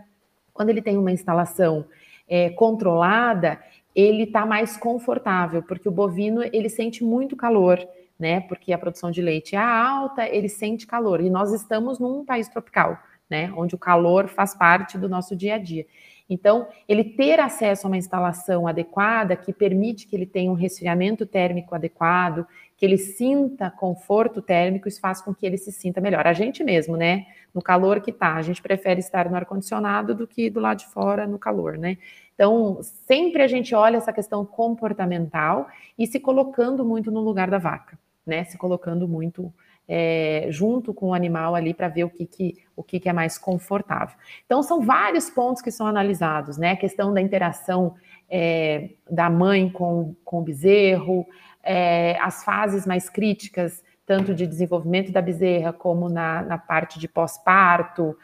Quando 0.53 0.69
ele 0.69 0.81
tem 0.81 0.97
uma 0.97 1.11
instalação 1.11 1.85
é, 2.27 2.49
controlada, 2.49 3.59
ele 3.97 4.25
está 4.25 4.45
mais 4.45 4.77
confortável, 4.77 5.63
porque 5.63 5.89
o 5.89 5.91
bovino 5.91 6.43
ele 6.53 6.69
sente 6.69 7.03
muito 7.03 7.35
calor, 7.35 7.79
né? 8.19 8.41
Porque 8.41 8.71
a 8.71 8.77
produção 8.77 9.09
de 9.09 9.23
leite 9.23 9.55
é 9.55 9.59
alta, 9.59 10.29
ele 10.29 10.47
sente 10.47 10.85
calor. 10.85 11.19
E 11.19 11.31
nós 11.31 11.51
estamos 11.51 11.97
num 11.97 12.23
país 12.23 12.47
tropical, 12.47 12.99
né? 13.27 13.51
Onde 13.57 13.73
o 13.73 13.77
calor 13.79 14.27
faz 14.27 14.53
parte 14.53 14.99
do 14.99 15.09
nosso 15.09 15.35
dia 15.35 15.55
a 15.55 15.57
dia. 15.57 15.87
Então, 16.29 16.67
ele 16.87 17.03
ter 17.03 17.39
acesso 17.39 17.87
a 17.87 17.89
uma 17.89 17.97
instalação 17.97 18.67
adequada 18.67 19.35
que 19.35 19.51
permite 19.51 20.05
que 20.05 20.15
ele 20.15 20.27
tenha 20.27 20.51
um 20.51 20.55
resfriamento 20.55 21.25
térmico 21.25 21.73
adequado, 21.73 22.45
que 22.75 22.85
ele 22.85 22.97
sinta 22.97 23.71
conforto 23.71 24.43
térmico, 24.43 24.87
isso 24.87 24.99
faz 24.99 25.21
com 25.21 25.33
que 25.33 25.45
ele 25.45 25.57
se 25.57 25.71
sinta 25.71 25.99
melhor. 25.99 26.27
A 26.27 26.33
gente 26.33 26.63
mesmo, 26.63 26.95
né? 26.95 27.25
No 27.51 27.63
calor 27.63 28.01
que 28.01 28.11
tá, 28.11 28.35
a 28.35 28.41
gente 28.43 28.61
prefere 28.61 28.99
estar 28.99 29.27
no 29.27 29.35
ar-condicionado 29.35 30.13
do 30.13 30.27
que 30.27 30.51
do 30.51 30.59
lado 30.59 30.79
de 30.79 30.85
fora 30.87 31.25
no 31.25 31.39
calor, 31.39 31.77
né? 31.79 31.97
Então, 32.37 32.77
sempre 32.83 33.41
a 33.41 33.47
gente 33.47 33.73
olha 33.73 33.97
essa 33.97 34.13
questão 34.13 34.45
comportamental 34.45 35.67
e 35.97 36.05
se 36.05 36.19
colocando 36.19 36.85
muito 36.85 37.09
no 37.09 37.19
lugar 37.19 37.49
da 37.49 37.57
vaca, 37.57 37.97
né? 38.23 38.43
Se 38.43 38.59
colocando 38.59 39.07
muito 39.07 39.51
é, 39.87 40.45
junto 40.51 40.93
com 40.93 41.07
o 41.07 41.13
animal 41.15 41.55
ali 41.55 41.73
para 41.73 41.87
ver 41.87 42.03
o 42.03 42.11
que, 42.11 42.27
que, 42.27 42.53
o 42.75 42.83
que, 42.83 42.99
que 42.99 43.09
é 43.09 43.13
mais 43.13 43.39
confortável. 43.39 44.15
Então, 44.45 44.61
são 44.61 44.81
vários 44.81 45.31
pontos 45.31 45.63
que 45.63 45.71
são 45.71 45.87
analisados, 45.87 46.59
né? 46.59 46.73
A 46.73 46.77
questão 46.77 47.11
da 47.11 47.19
interação 47.19 47.95
é, 48.29 48.91
da 49.09 49.31
mãe 49.31 49.67
com, 49.67 50.13
com 50.23 50.37
o 50.37 50.43
bezerro, 50.43 51.25
é, 51.63 52.19
as 52.21 52.43
fases 52.43 52.85
mais 52.85 53.09
críticas, 53.09 53.83
tanto 54.05 54.35
de 54.35 54.45
desenvolvimento 54.45 55.11
da 55.11 55.23
bezerra 55.23 55.73
como 55.73 56.07
na, 56.07 56.43
na 56.43 56.57
parte 56.59 56.99
de 56.99 57.07
pós-parto, 57.07 58.15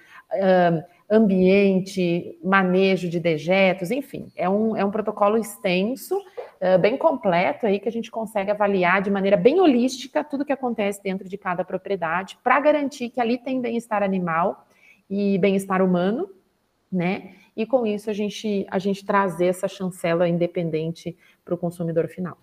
ambiente, 1.09 2.37
manejo 2.43 3.09
de 3.09 3.19
dejetos, 3.19 3.91
enfim, 3.91 4.31
é 4.35 4.49
um, 4.49 4.75
é 4.75 4.83
um 4.83 4.91
protocolo 4.91 5.37
extenso, 5.37 6.17
uh, 6.17 6.79
bem 6.79 6.97
completo 6.97 7.65
aí 7.65 7.79
que 7.79 7.87
a 7.87 7.91
gente 7.91 8.09
consegue 8.09 8.51
avaliar 8.51 9.01
de 9.01 9.11
maneira 9.11 9.37
bem 9.37 9.59
holística 9.59 10.23
tudo 10.23 10.45
que 10.45 10.53
acontece 10.53 11.01
dentro 11.03 11.27
de 11.27 11.37
cada 11.37 11.63
propriedade 11.63 12.37
para 12.43 12.59
garantir 12.59 13.09
que 13.09 13.19
ali 13.19 13.37
tem 13.37 13.61
bem-estar 13.61 14.01
animal 14.01 14.65
e 15.09 15.37
bem-estar 15.37 15.81
humano, 15.81 16.29
né? 16.91 17.35
E 17.55 17.65
com 17.65 17.85
isso 17.85 18.09
a 18.09 18.13
gente 18.13 18.65
a 18.69 18.79
gente 18.79 19.05
trazer 19.05 19.45
essa 19.45 19.67
chancela 19.67 20.27
independente 20.27 21.15
para 21.45 21.53
o 21.53 21.57
consumidor 21.57 22.07
final. 22.07 22.37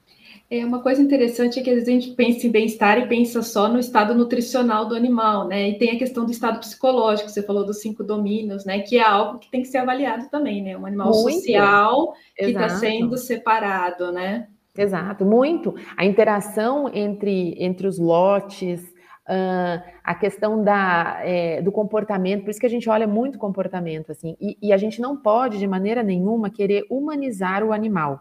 É 0.50 0.64
uma 0.64 0.82
coisa 0.82 1.00
interessante 1.00 1.60
é 1.60 1.62
que 1.62 1.70
às 1.70 1.76
vezes 1.76 1.88
a 1.88 1.92
gente 1.92 2.10
pensa 2.16 2.46
em 2.46 2.50
bem-estar 2.50 2.98
e 2.98 3.06
pensa 3.06 3.40
só 3.40 3.68
no 3.68 3.78
estado 3.78 4.14
nutricional 4.14 4.86
do 4.86 4.96
animal, 4.96 5.46
né? 5.46 5.68
E 5.68 5.78
tem 5.78 5.90
a 5.90 5.98
questão 5.98 6.24
do 6.24 6.32
estado 6.32 6.58
psicológico, 6.58 7.28
você 7.28 7.42
falou 7.42 7.64
dos 7.64 7.80
cinco 7.80 8.02
domínios, 8.02 8.64
né? 8.64 8.80
Que 8.80 8.98
é 8.98 9.02
algo 9.02 9.38
que 9.38 9.50
tem 9.50 9.62
que 9.62 9.68
ser 9.68 9.78
avaliado 9.78 10.28
também, 10.28 10.62
né? 10.62 10.76
Um 10.76 10.86
animal 10.86 11.12
muito. 11.12 11.38
social 11.38 12.14
que 12.36 12.46
está 12.46 12.68
sendo 12.68 13.16
separado, 13.16 14.10
né? 14.10 14.48
Exato, 14.76 15.24
muito. 15.24 15.74
A 15.96 16.04
interação 16.04 16.90
entre, 16.92 17.54
entre 17.58 17.86
os 17.86 17.98
lotes, 17.98 18.80
uh, 19.28 19.82
a 20.02 20.14
questão 20.14 20.62
da, 20.62 21.20
é, 21.22 21.62
do 21.62 21.70
comportamento, 21.70 22.42
por 22.42 22.50
isso 22.50 22.60
que 22.60 22.66
a 22.66 22.70
gente 22.70 22.88
olha 22.88 23.06
muito 23.06 23.38
comportamento, 23.38 24.10
assim, 24.10 24.36
e, 24.40 24.56
e 24.60 24.72
a 24.72 24.76
gente 24.76 25.00
não 25.00 25.16
pode, 25.16 25.58
de 25.58 25.66
maneira 25.66 26.02
nenhuma, 26.02 26.50
querer 26.50 26.86
humanizar 26.90 27.62
o 27.62 27.72
animal. 27.72 28.20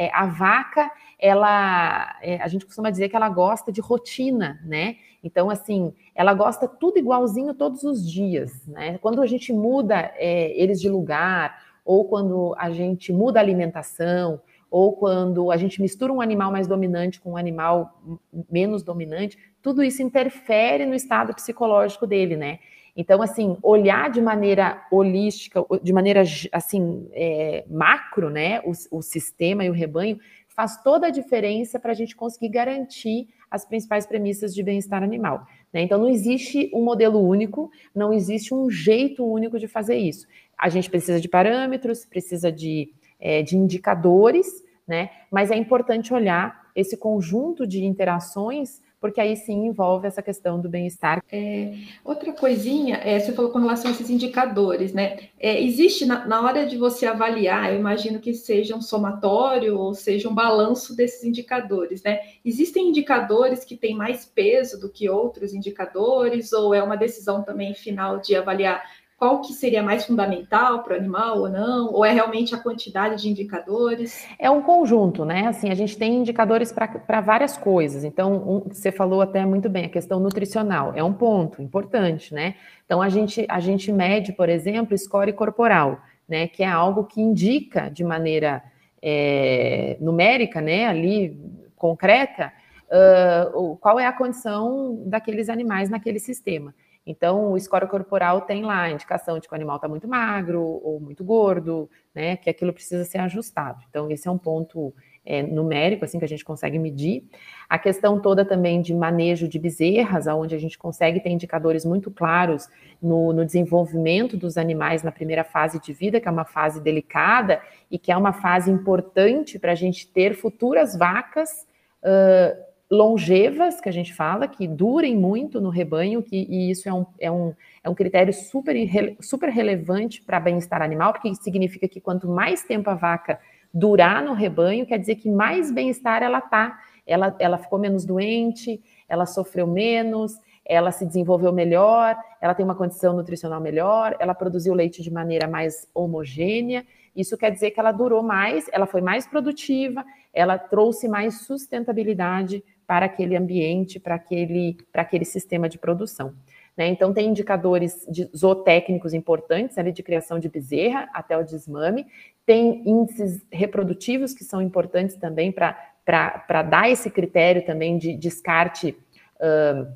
É, 0.00 0.08
a 0.14 0.26
vaca, 0.26 0.88
ela, 1.18 2.16
é, 2.22 2.40
a 2.40 2.46
gente 2.46 2.64
costuma 2.64 2.88
dizer 2.88 3.08
que 3.08 3.16
ela 3.16 3.28
gosta 3.28 3.72
de 3.72 3.80
rotina, 3.80 4.60
né? 4.64 4.94
Então, 5.24 5.50
assim, 5.50 5.92
ela 6.14 6.32
gosta 6.32 6.68
tudo 6.68 7.00
igualzinho 7.00 7.52
todos 7.52 7.82
os 7.82 8.08
dias, 8.08 8.64
né? 8.68 8.96
Quando 8.98 9.20
a 9.20 9.26
gente 9.26 9.52
muda 9.52 10.12
é, 10.14 10.52
eles 10.56 10.80
de 10.80 10.88
lugar, 10.88 11.60
ou 11.84 12.04
quando 12.04 12.54
a 12.56 12.70
gente 12.70 13.12
muda 13.12 13.40
a 13.40 13.42
alimentação, 13.42 14.40
ou 14.70 14.92
quando 14.92 15.50
a 15.50 15.56
gente 15.56 15.82
mistura 15.82 16.12
um 16.12 16.20
animal 16.20 16.52
mais 16.52 16.68
dominante 16.68 17.20
com 17.20 17.32
um 17.32 17.36
animal 17.36 18.00
menos 18.48 18.84
dominante, 18.84 19.36
tudo 19.60 19.82
isso 19.82 20.00
interfere 20.00 20.86
no 20.86 20.94
estado 20.94 21.34
psicológico 21.34 22.06
dele, 22.06 22.36
né? 22.36 22.60
Então, 23.00 23.22
assim, 23.22 23.56
olhar 23.62 24.10
de 24.10 24.20
maneira 24.20 24.84
holística, 24.90 25.64
de 25.80 25.92
maneira, 25.92 26.24
assim, 26.50 27.08
é, 27.12 27.64
macro, 27.70 28.28
né, 28.28 28.60
o, 28.64 28.72
o 28.98 29.00
sistema 29.00 29.64
e 29.64 29.70
o 29.70 29.72
rebanho, 29.72 30.18
faz 30.48 30.82
toda 30.82 31.06
a 31.06 31.10
diferença 31.10 31.78
para 31.78 31.92
a 31.92 31.94
gente 31.94 32.16
conseguir 32.16 32.48
garantir 32.48 33.28
as 33.48 33.64
principais 33.64 34.04
premissas 34.04 34.52
de 34.52 34.64
bem-estar 34.64 35.00
animal. 35.00 35.46
Né? 35.72 35.82
Então, 35.82 35.96
não 35.96 36.08
existe 36.08 36.72
um 36.74 36.82
modelo 36.82 37.20
único, 37.20 37.70
não 37.94 38.12
existe 38.12 38.52
um 38.52 38.68
jeito 38.68 39.24
único 39.24 39.60
de 39.60 39.68
fazer 39.68 39.96
isso. 39.96 40.26
A 40.58 40.68
gente 40.68 40.90
precisa 40.90 41.20
de 41.20 41.28
parâmetros, 41.28 42.04
precisa 42.04 42.50
de, 42.50 42.92
é, 43.20 43.44
de 43.44 43.56
indicadores, 43.56 44.48
né? 44.88 45.08
mas 45.30 45.52
é 45.52 45.56
importante 45.56 46.12
olhar 46.12 46.68
esse 46.74 46.96
conjunto 46.96 47.64
de 47.64 47.84
interações 47.84 48.82
porque 49.00 49.20
aí 49.20 49.36
sim 49.36 49.66
envolve 49.66 50.06
essa 50.06 50.22
questão 50.22 50.60
do 50.60 50.68
bem-estar. 50.68 51.22
É, 51.30 51.74
outra 52.04 52.32
coisinha, 52.32 52.96
é, 52.96 53.18
você 53.18 53.32
falou 53.32 53.50
com 53.50 53.58
relação 53.58 53.90
a 53.90 53.94
esses 53.94 54.10
indicadores, 54.10 54.92
né? 54.92 55.18
É, 55.38 55.62
existe 55.62 56.04
na, 56.04 56.26
na, 56.26 56.40
hora 56.42 56.66
de 56.66 56.76
você 56.76 57.06
avaliar, 57.06 57.72
eu 57.72 57.78
imagino 57.78 58.18
que 58.18 58.34
seja 58.34 58.74
um 58.74 58.82
somatório 58.82 59.78
ou 59.78 59.94
seja 59.94 60.28
um 60.28 60.34
balanço 60.34 60.96
desses 60.96 61.24
indicadores, 61.24 62.02
né? 62.02 62.20
Existem 62.44 62.88
indicadores 62.88 63.64
que 63.64 63.76
têm 63.76 63.94
mais 63.94 64.24
peso 64.24 64.80
do 64.80 64.88
que 64.88 65.08
outros 65.08 65.54
indicadores, 65.54 66.52
ou 66.52 66.74
é 66.74 66.82
uma 66.82 66.96
decisão 66.96 67.42
também 67.42 67.74
final 67.74 68.18
de 68.18 68.34
avaliar 68.34 68.82
qual 69.18 69.40
que 69.40 69.52
seria 69.52 69.82
mais 69.82 70.06
fundamental 70.06 70.84
para 70.84 70.94
o 70.94 70.96
animal 70.96 71.40
ou 71.40 71.48
não? 71.48 71.92
Ou 71.92 72.04
é 72.04 72.12
realmente 72.12 72.54
a 72.54 72.58
quantidade 72.58 73.20
de 73.20 73.28
indicadores? 73.28 74.24
É 74.38 74.48
um 74.48 74.62
conjunto, 74.62 75.24
né? 75.24 75.48
Assim, 75.48 75.70
a 75.70 75.74
gente 75.74 75.98
tem 75.98 76.18
indicadores 76.18 76.72
para 76.72 77.20
várias 77.20 77.58
coisas. 77.58 78.04
Então, 78.04 78.34
um, 78.34 78.60
você 78.72 78.92
falou 78.92 79.20
até 79.20 79.44
muito 79.44 79.68
bem, 79.68 79.86
a 79.86 79.88
questão 79.88 80.20
nutricional 80.20 80.92
é 80.94 81.02
um 81.02 81.12
ponto 81.12 81.60
importante, 81.60 82.32
né? 82.32 82.54
Então, 82.86 83.02
a 83.02 83.08
gente, 83.08 83.44
a 83.48 83.58
gente 83.58 83.90
mede, 83.90 84.32
por 84.32 84.48
exemplo, 84.48 84.96
score 84.96 85.32
corporal, 85.32 86.00
né? 86.28 86.46
Que 86.46 86.62
é 86.62 86.68
algo 86.68 87.02
que 87.02 87.20
indica 87.20 87.90
de 87.90 88.04
maneira 88.04 88.62
é, 89.02 89.96
numérica, 90.00 90.60
né? 90.60 90.86
Ali, 90.86 91.36
concreta, 91.74 92.52
uh, 92.88 93.76
qual 93.78 93.98
é 93.98 94.06
a 94.06 94.12
condição 94.12 95.02
daqueles 95.06 95.48
animais 95.48 95.90
naquele 95.90 96.20
sistema. 96.20 96.72
Então, 97.10 97.52
o 97.52 97.58
score 97.58 97.88
corporal 97.88 98.42
tem 98.42 98.62
lá 98.62 98.82
a 98.82 98.90
indicação 98.90 99.38
de 99.38 99.48
que 99.48 99.54
o 99.54 99.56
animal 99.56 99.76
está 99.76 99.88
muito 99.88 100.06
magro 100.06 100.60
ou 100.60 101.00
muito 101.00 101.24
gordo, 101.24 101.88
né? 102.14 102.36
Que 102.36 102.50
aquilo 102.50 102.70
precisa 102.70 103.02
ser 103.02 103.16
ajustado. 103.16 103.82
Então, 103.88 104.10
esse 104.10 104.28
é 104.28 104.30
um 104.30 104.36
ponto 104.36 104.92
é, 105.24 105.42
numérico, 105.42 106.04
assim, 106.04 106.18
que 106.18 106.26
a 106.26 106.28
gente 106.28 106.44
consegue 106.44 106.78
medir. 106.78 107.24
A 107.66 107.78
questão 107.78 108.20
toda 108.20 108.44
também 108.44 108.82
de 108.82 108.94
manejo 108.94 109.48
de 109.48 109.58
bezerras, 109.58 110.26
onde 110.26 110.54
a 110.54 110.58
gente 110.58 110.76
consegue 110.76 111.18
ter 111.18 111.30
indicadores 111.30 111.82
muito 111.82 112.10
claros 112.10 112.68
no, 113.00 113.32
no, 113.32 113.42
desenvolvimento 113.42 114.36
dos 114.36 114.58
animais 114.58 115.02
na 115.02 115.10
primeira 115.10 115.44
fase 115.44 115.80
de 115.80 115.94
vida, 115.94 116.20
que 116.20 116.28
é 116.28 116.30
uma 116.30 116.44
fase 116.44 116.78
delicada 116.78 117.58
e 117.90 117.98
que 117.98 118.12
é 118.12 118.16
uma 118.18 118.34
fase 118.34 118.70
importante 118.70 119.58
para 119.58 119.72
a 119.72 119.74
gente 119.74 120.06
ter 120.12 120.34
futuras 120.34 120.94
vacas. 120.94 121.66
Uh, 122.02 122.67
longevas, 122.90 123.80
que 123.80 123.88
a 123.88 123.92
gente 123.92 124.14
fala, 124.14 124.48
que 124.48 124.66
durem 124.66 125.14
muito 125.14 125.60
no 125.60 125.68
rebanho, 125.68 126.22
que, 126.22 126.46
e 126.48 126.70
isso 126.70 126.88
é 126.88 126.92
um, 126.92 127.06
é 127.20 127.30
um, 127.30 127.54
é 127.84 127.90
um 127.90 127.94
critério 127.94 128.32
super, 128.32 128.74
super 129.20 129.50
relevante 129.50 130.22
para 130.22 130.40
bem-estar 130.40 130.80
animal, 130.80 131.12
porque 131.12 131.34
significa 131.34 131.86
que 131.86 132.00
quanto 132.00 132.28
mais 132.28 132.62
tempo 132.62 132.88
a 132.88 132.94
vaca 132.94 133.38
durar 133.72 134.22
no 134.22 134.32
rebanho, 134.32 134.86
quer 134.86 134.98
dizer 134.98 135.16
que 135.16 135.30
mais 135.30 135.70
bem-estar 135.70 136.22
ela 136.22 136.40
tá. 136.40 136.78
Ela, 137.06 137.34
ela 137.38 137.58
ficou 137.58 137.78
menos 137.78 138.04
doente, 138.04 138.82
ela 139.08 139.26
sofreu 139.26 139.66
menos, 139.66 140.38
ela 140.64 140.90
se 140.90 141.06
desenvolveu 141.06 141.52
melhor, 141.52 142.16
ela 142.40 142.54
tem 142.54 142.64
uma 142.64 142.74
condição 142.74 143.14
nutricional 143.14 143.60
melhor, 143.60 144.14
ela 144.18 144.34
produziu 144.34 144.74
leite 144.74 145.02
de 145.02 145.10
maneira 145.10 145.48
mais 145.48 145.88
homogênea. 145.94 146.84
Isso 147.16 147.36
quer 147.36 147.50
dizer 147.50 147.70
que 147.70 147.80
ela 147.80 147.92
durou 147.92 148.22
mais, 148.22 148.68
ela 148.72 148.86
foi 148.86 149.00
mais 149.00 149.26
produtiva, 149.26 150.04
ela 150.32 150.58
trouxe 150.58 151.08
mais 151.08 151.46
sustentabilidade 151.46 152.62
para 152.88 153.04
aquele 153.04 153.36
ambiente, 153.36 154.00
para 154.00 154.14
aquele, 154.14 154.78
para 154.90 155.02
aquele 155.02 155.26
sistema 155.26 155.68
de 155.68 155.76
produção. 155.76 156.32
Né? 156.74 156.88
Então, 156.88 157.12
tem 157.12 157.28
indicadores 157.28 158.06
de 158.08 158.30
zootécnicos 158.34 159.12
importantes 159.12 159.76
ali 159.76 159.92
de 159.92 160.02
criação 160.02 160.38
de 160.38 160.48
bezerra 160.48 161.06
até 161.12 161.36
o 161.36 161.44
desmame, 161.44 162.06
tem 162.46 162.82
índices 162.88 163.44
reprodutivos 163.52 164.32
que 164.32 164.42
são 164.42 164.62
importantes 164.62 165.16
também 165.16 165.52
para 165.52 166.62
dar 166.62 166.90
esse 166.90 167.10
critério 167.10 167.66
também 167.66 167.98
de 167.98 168.14
descarte 168.14 168.96
uh, 169.36 169.92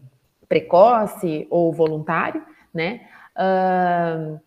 precoce 0.46 1.46
ou 1.48 1.72
voluntário, 1.72 2.44
né? 2.74 3.08
Uh, 3.34 4.38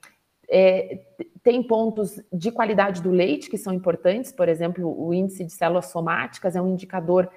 é, 0.47 0.99
tem 1.41 1.63
pontos 1.63 2.21
de 2.31 2.51
qualidade 2.51 3.01
do 3.01 3.09
leite 3.09 3.49
que 3.49 3.57
são 3.57 3.73
importantes, 3.73 4.31
por 4.31 4.47
exemplo, 4.47 5.03
o 5.03 5.11
índice 5.11 5.43
de 5.43 5.51
células 5.51 5.87
somáticas 5.87 6.55
é 6.55 6.61
um 6.61 6.67
indicador 6.67 7.27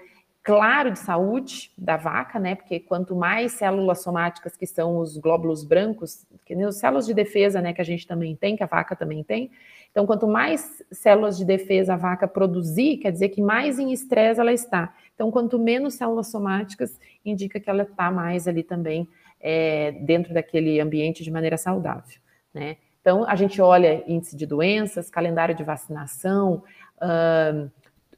claro 0.48 0.90
de 0.90 0.98
saúde 0.98 1.70
da 1.76 1.98
vaca, 1.98 2.38
né? 2.38 2.54
Porque 2.54 2.80
quanto 2.80 3.14
mais 3.14 3.52
células 3.52 4.02
somáticas 4.02 4.56
que 4.56 4.66
são 4.66 4.96
os 4.96 5.18
glóbulos 5.18 5.62
brancos, 5.62 6.26
que 6.46 6.54
nem 6.54 6.64
as 6.64 6.76
células 6.76 7.04
de 7.04 7.12
defesa, 7.12 7.60
né, 7.60 7.74
que 7.74 7.82
a 7.82 7.84
gente 7.84 8.06
também 8.06 8.34
tem, 8.34 8.56
que 8.56 8.62
a 8.62 8.66
vaca 8.66 8.96
também 8.96 9.22
tem, 9.22 9.50
Então, 9.90 10.06
quanto 10.06 10.26
mais 10.26 10.82
células 10.90 11.36
de 11.36 11.44
defesa 11.44 11.92
a 11.92 11.96
vaca 11.98 12.26
produzir, 12.26 12.96
quer 12.96 13.12
dizer 13.12 13.28
que 13.28 13.42
mais 13.42 13.78
em 13.78 13.92
estresse 13.92 14.40
ela 14.40 14.52
está. 14.52 14.94
Então, 15.14 15.30
quanto 15.30 15.58
menos 15.58 15.94
células 15.94 16.28
somáticas, 16.28 16.98
indica 17.22 17.60
que 17.60 17.68
ela 17.68 17.82
está 17.82 18.10
mais 18.10 18.48
ali 18.48 18.62
também 18.62 19.06
é, 19.38 19.92
dentro 20.00 20.32
daquele 20.32 20.80
ambiente 20.80 21.22
de 21.22 21.30
maneira 21.30 21.58
saudável, 21.58 22.18
né? 22.54 22.78
Então, 23.02 23.24
a 23.28 23.34
gente 23.34 23.60
olha 23.60 24.02
índice 24.06 24.34
de 24.34 24.46
doenças, 24.46 25.10
calendário 25.10 25.54
de 25.54 25.62
vacinação, 25.62 26.62
uh, 26.96 27.70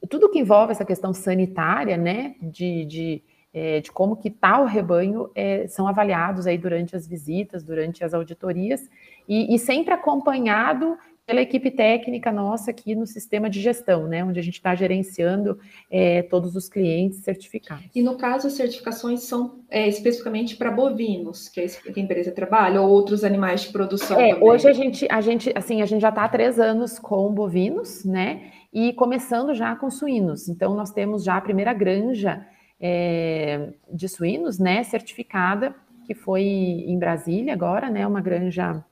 tudo 0.07 0.29
que 0.29 0.39
envolve 0.39 0.71
essa 0.71 0.85
questão 0.85 1.13
sanitária, 1.13 1.97
né, 1.97 2.35
de, 2.41 2.85
de, 2.85 3.23
é, 3.53 3.79
de 3.79 3.91
como 3.91 4.15
que 4.15 4.27
está 4.27 4.59
o 4.61 4.65
rebanho, 4.65 5.29
é, 5.35 5.67
são 5.67 5.87
avaliados 5.87 6.47
aí 6.47 6.57
durante 6.57 6.95
as 6.95 7.07
visitas, 7.07 7.63
durante 7.63 8.03
as 8.03 8.13
auditorias, 8.13 8.89
e, 9.27 9.53
e 9.53 9.59
sempre 9.59 9.93
acompanhado 9.93 10.97
pela 11.25 11.41
equipe 11.41 11.71
técnica 11.71 12.31
nossa 12.31 12.71
aqui 12.71 12.93
no 12.95 13.05
sistema 13.05 13.49
de 13.49 13.61
gestão, 13.61 14.07
né, 14.07 14.23
onde 14.23 14.39
a 14.39 14.43
gente 14.43 14.55
está 14.55 14.75
gerenciando 14.75 15.57
é, 15.89 16.23
todos 16.23 16.55
os 16.55 16.67
clientes 16.67 17.19
certificados. 17.19 17.85
E 17.95 18.01
no 18.01 18.17
caso, 18.17 18.47
as 18.47 18.53
certificações 18.53 19.21
são 19.21 19.59
é, 19.69 19.87
especificamente 19.87 20.57
para 20.57 20.71
bovinos, 20.71 21.47
que, 21.47 21.61
é 21.61 21.67
que 21.67 21.99
a 21.99 22.03
empresa 22.03 22.31
trabalha, 22.31 22.81
ou 22.81 22.89
outros 22.89 23.23
animais 23.23 23.61
de 23.61 23.69
produção? 23.69 24.19
É, 24.19 24.33
também? 24.33 24.49
hoje 24.49 24.67
a 24.67 24.73
gente, 24.73 25.07
a 25.09 25.21
gente, 25.21 25.51
assim, 25.55 25.81
a 25.81 25.85
gente 25.85 26.01
já 26.01 26.09
está 26.09 26.25
há 26.25 26.29
três 26.29 26.59
anos 26.59 26.99
com 26.99 27.31
bovinos, 27.31 28.03
né, 28.03 28.51
e 28.73 28.93
começando 28.93 29.53
já 29.53 29.75
com 29.75 29.89
suínos. 29.89 30.47
Então, 30.47 30.75
nós 30.75 30.91
temos 30.91 31.23
já 31.23 31.37
a 31.37 31.41
primeira 31.41 31.73
granja 31.73 32.45
é, 32.79 33.69
de 33.91 34.07
suínos, 34.07 34.57
né, 34.59 34.83
certificada, 34.83 35.75
que 36.05 36.15
foi 36.15 36.43
em 36.43 36.97
Brasília 36.97 37.53
agora, 37.53 37.89
né, 37.89 38.07
uma 38.07 38.21
granja 38.21 38.83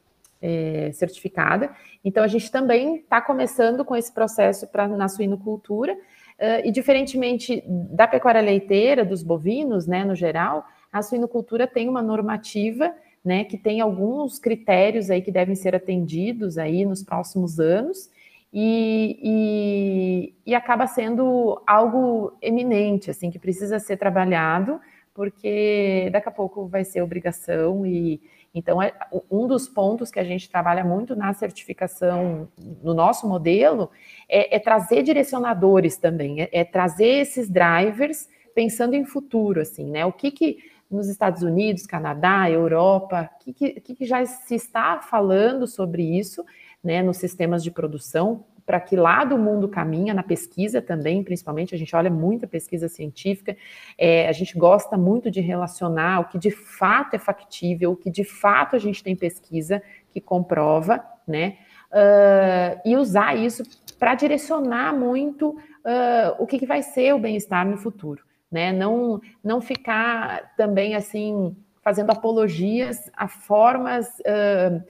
é, 0.42 0.92
certificada. 0.94 1.70
Então, 2.04 2.24
a 2.24 2.28
gente 2.28 2.52
também 2.52 2.98
está 2.98 3.22
começando 3.22 3.84
com 3.84 3.96
esse 3.96 4.14
processo 4.14 4.68
pra, 4.68 4.88
na 4.88 5.08
suinocultura, 5.08 5.94
uh, 5.94 6.66
e 6.66 6.72
diferentemente 6.72 7.64
da 7.68 8.08
pecuária 8.08 8.42
leiteira, 8.42 9.04
dos 9.04 9.22
bovinos, 9.22 9.86
né, 9.86 10.06
no 10.06 10.16
geral, 10.16 10.66
a 10.92 11.02
suinocultura 11.02 11.68
tem 11.68 11.90
uma 11.90 12.02
normativa, 12.02 12.94
né, 13.24 13.44
que 13.44 13.58
tem 13.58 13.82
alguns 13.82 14.40
critérios 14.40 15.10
aí 15.10 15.22
que 15.22 15.32
devem 15.32 15.56
ser 15.56 15.76
atendidos 15.76 16.58
aí 16.58 16.86
nos 16.86 17.04
próximos 17.04 17.60
anos, 17.60 18.10
e, 18.52 19.20
e, 19.22 20.36
e 20.46 20.56
acaba 20.56 20.88
sendo 20.88 21.62
algo 21.68 22.38
eminente, 22.42 23.12
assim, 23.12 23.30
que 23.30 23.40
precisa 23.40 23.80
ser 23.80 23.98
trabalhado, 23.98 24.80
porque 25.14 26.10
daqui 26.12 26.30
a 26.30 26.32
pouco 26.32 26.68
vai 26.68 26.84
ser 26.84 27.02
obrigação 27.02 27.86
e, 27.86 28.22
então, 28.54 28.82
é, 28.82 28.94
um 29.30 29.48
dos 29.48 29.68
pontos 29.68 30.10
que 30.10 30.20
a 30.20 30.24
gente 30.24 30.50
trabalha 30.50 30.84
muito 30.84 31.16
na 31.16 31.34
certificação, 31.34 32.48
no 32.84 32.94
nosso 32.94 33.28
modelo, 33.28 33.92
é, 34.28 34.56
é 34.56 34.60
trazer 34.60 35.04
direcionadores 35.04 35.98
também, 35.98 36.42
é, 36.42 36.50
é, 36.52 36.64
trazer 36.64 37.22
esses 37.22 37.50
drivers 37.50 38.28
pensando 38.56 38.96
em 38.96 39.06
futuro, 39.06 39.62
assim, 39.62 39.90
né? 39.90 40.06
O 40.06 40.12
que 40.12 40.32
que 40.32 40.58
nos 40.90 41.08
Estados 41.08 41.44
Unidos, 41.44 41.86
Canadá, 41.86 42.50
Europa, 42.50 43.30
o 43.36 43.54
que, 43.54 43.80
que, 43.80 43.96
que 43.96 44.06
já 44.06 44.26
se 44.26 44.56
está 44.56 45.00
falando 45.00 45.68
sobre 45.68 46.02
isso, 46.02 46.44
né, 46.84 47.02
nos 47.04 47.18
sistemas 47.18 47.64
de 47.64 47.72
produção, 47.72 48.46
para 48.70 48.80
que 48.80 48.96
lado 48.96 49.34
o 49.34 49.40
mundo 49.40 49.68
caminha 49.68 50.14
na 50.14 50.22
pesquisa 50.22 50.80
também, 50.80 51.24
principalmente, 51.24 51.74
a 51.74 51.78
gente 51.78 51.96
olha 51.96 52.12
muita 52.12 52.46
pesquisa 52.46 52.88
científica, 52.88 53.58
é, 53.98 54.30
a 54.30 54.32
gente 54.32 54.56
gosta 54.56 54.96
muito 54.96 55.32
de 55.32 55.42
relacionar 55.42 56.20
o 56.20 56.26
que 56.26 56.38
de 56.38 56.52
fato 56.52 57.16
é 57.16 57.18
factível, 57.18 57.94
o 57.94 57.96
que 57.96 58.12
de 58.12 58.24
fato 58.24 58.76
a 58.76 58.80
gente 58.80 59.04
tem 59.04 59.16
pesquisa 59.16 59.82
que 60.12 60.22
comprova, 60.22 61.04
né? 61.28 61.58
Uh, 61.92 62.80
e 62.86 62.96
usar 62.96 63.36
isso 63.36 63.64
para 63.98 64.14
direcionar 64.14 64.94
muito 64.94 65.50
uh, 65.50 66.36
o 66.38 66.46
que, 66.46 66.60
que 66.60 66.68
vai 66.68 66.84
ser 66.84 67.16
o 67.16 67.20
bem-estar 67.20 67.66
no 67.68 67.76
futuro, 67.76 68.24
né? 68.52 68.72
Não, 68.72 69.20
não 69.44 69.60
ficar 69.60 70.54
também 70.56 70.96
assim 70.96 71.58
fazendo 71.82 72.12
apologias 72.12 73.10
a 73.18 73.28
formas 73.28 74.08
uh, 74.20 74.84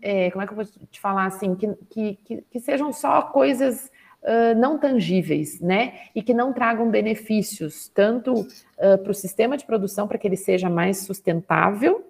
é, 0.00 0.30
como 0.30 0.42
é 0.42 0.46
que 0.46 0.52
eu 0.52 0.56
vou 0.56 0.64
te 0.64 1.00
falar 1.00 1.26
assim, 1.26 1.54
que, 1.54 1.74
que, 1.90 2.44
que 2.50 2.60
sejam 2.60 2.92
só 2.92 3.22
coisas 3.22 3.90
uh, 4.22 4.58
não 4.58 4.78
tangíveis, 4.78 5.60
né? 5.60 6.00
E 6.14 6.22
que 6.22 6.32
não 6.32 6.52
tragam 6.52 6.90
benefícios 6.90 7.88
tanto 7.88 8.32
uh, 8.32 8.98
para 9.02 9.10
o 9.10 9.14
sistema 9.14 9.56
de 9.56 9.66
produção, 9.66 10.06
para 10.06 10.18
que 10.18 10.26
ele 10.26 10.36
seja 10.36 10.70
mais 10.70 10.98
sustentável, 10.98 12.04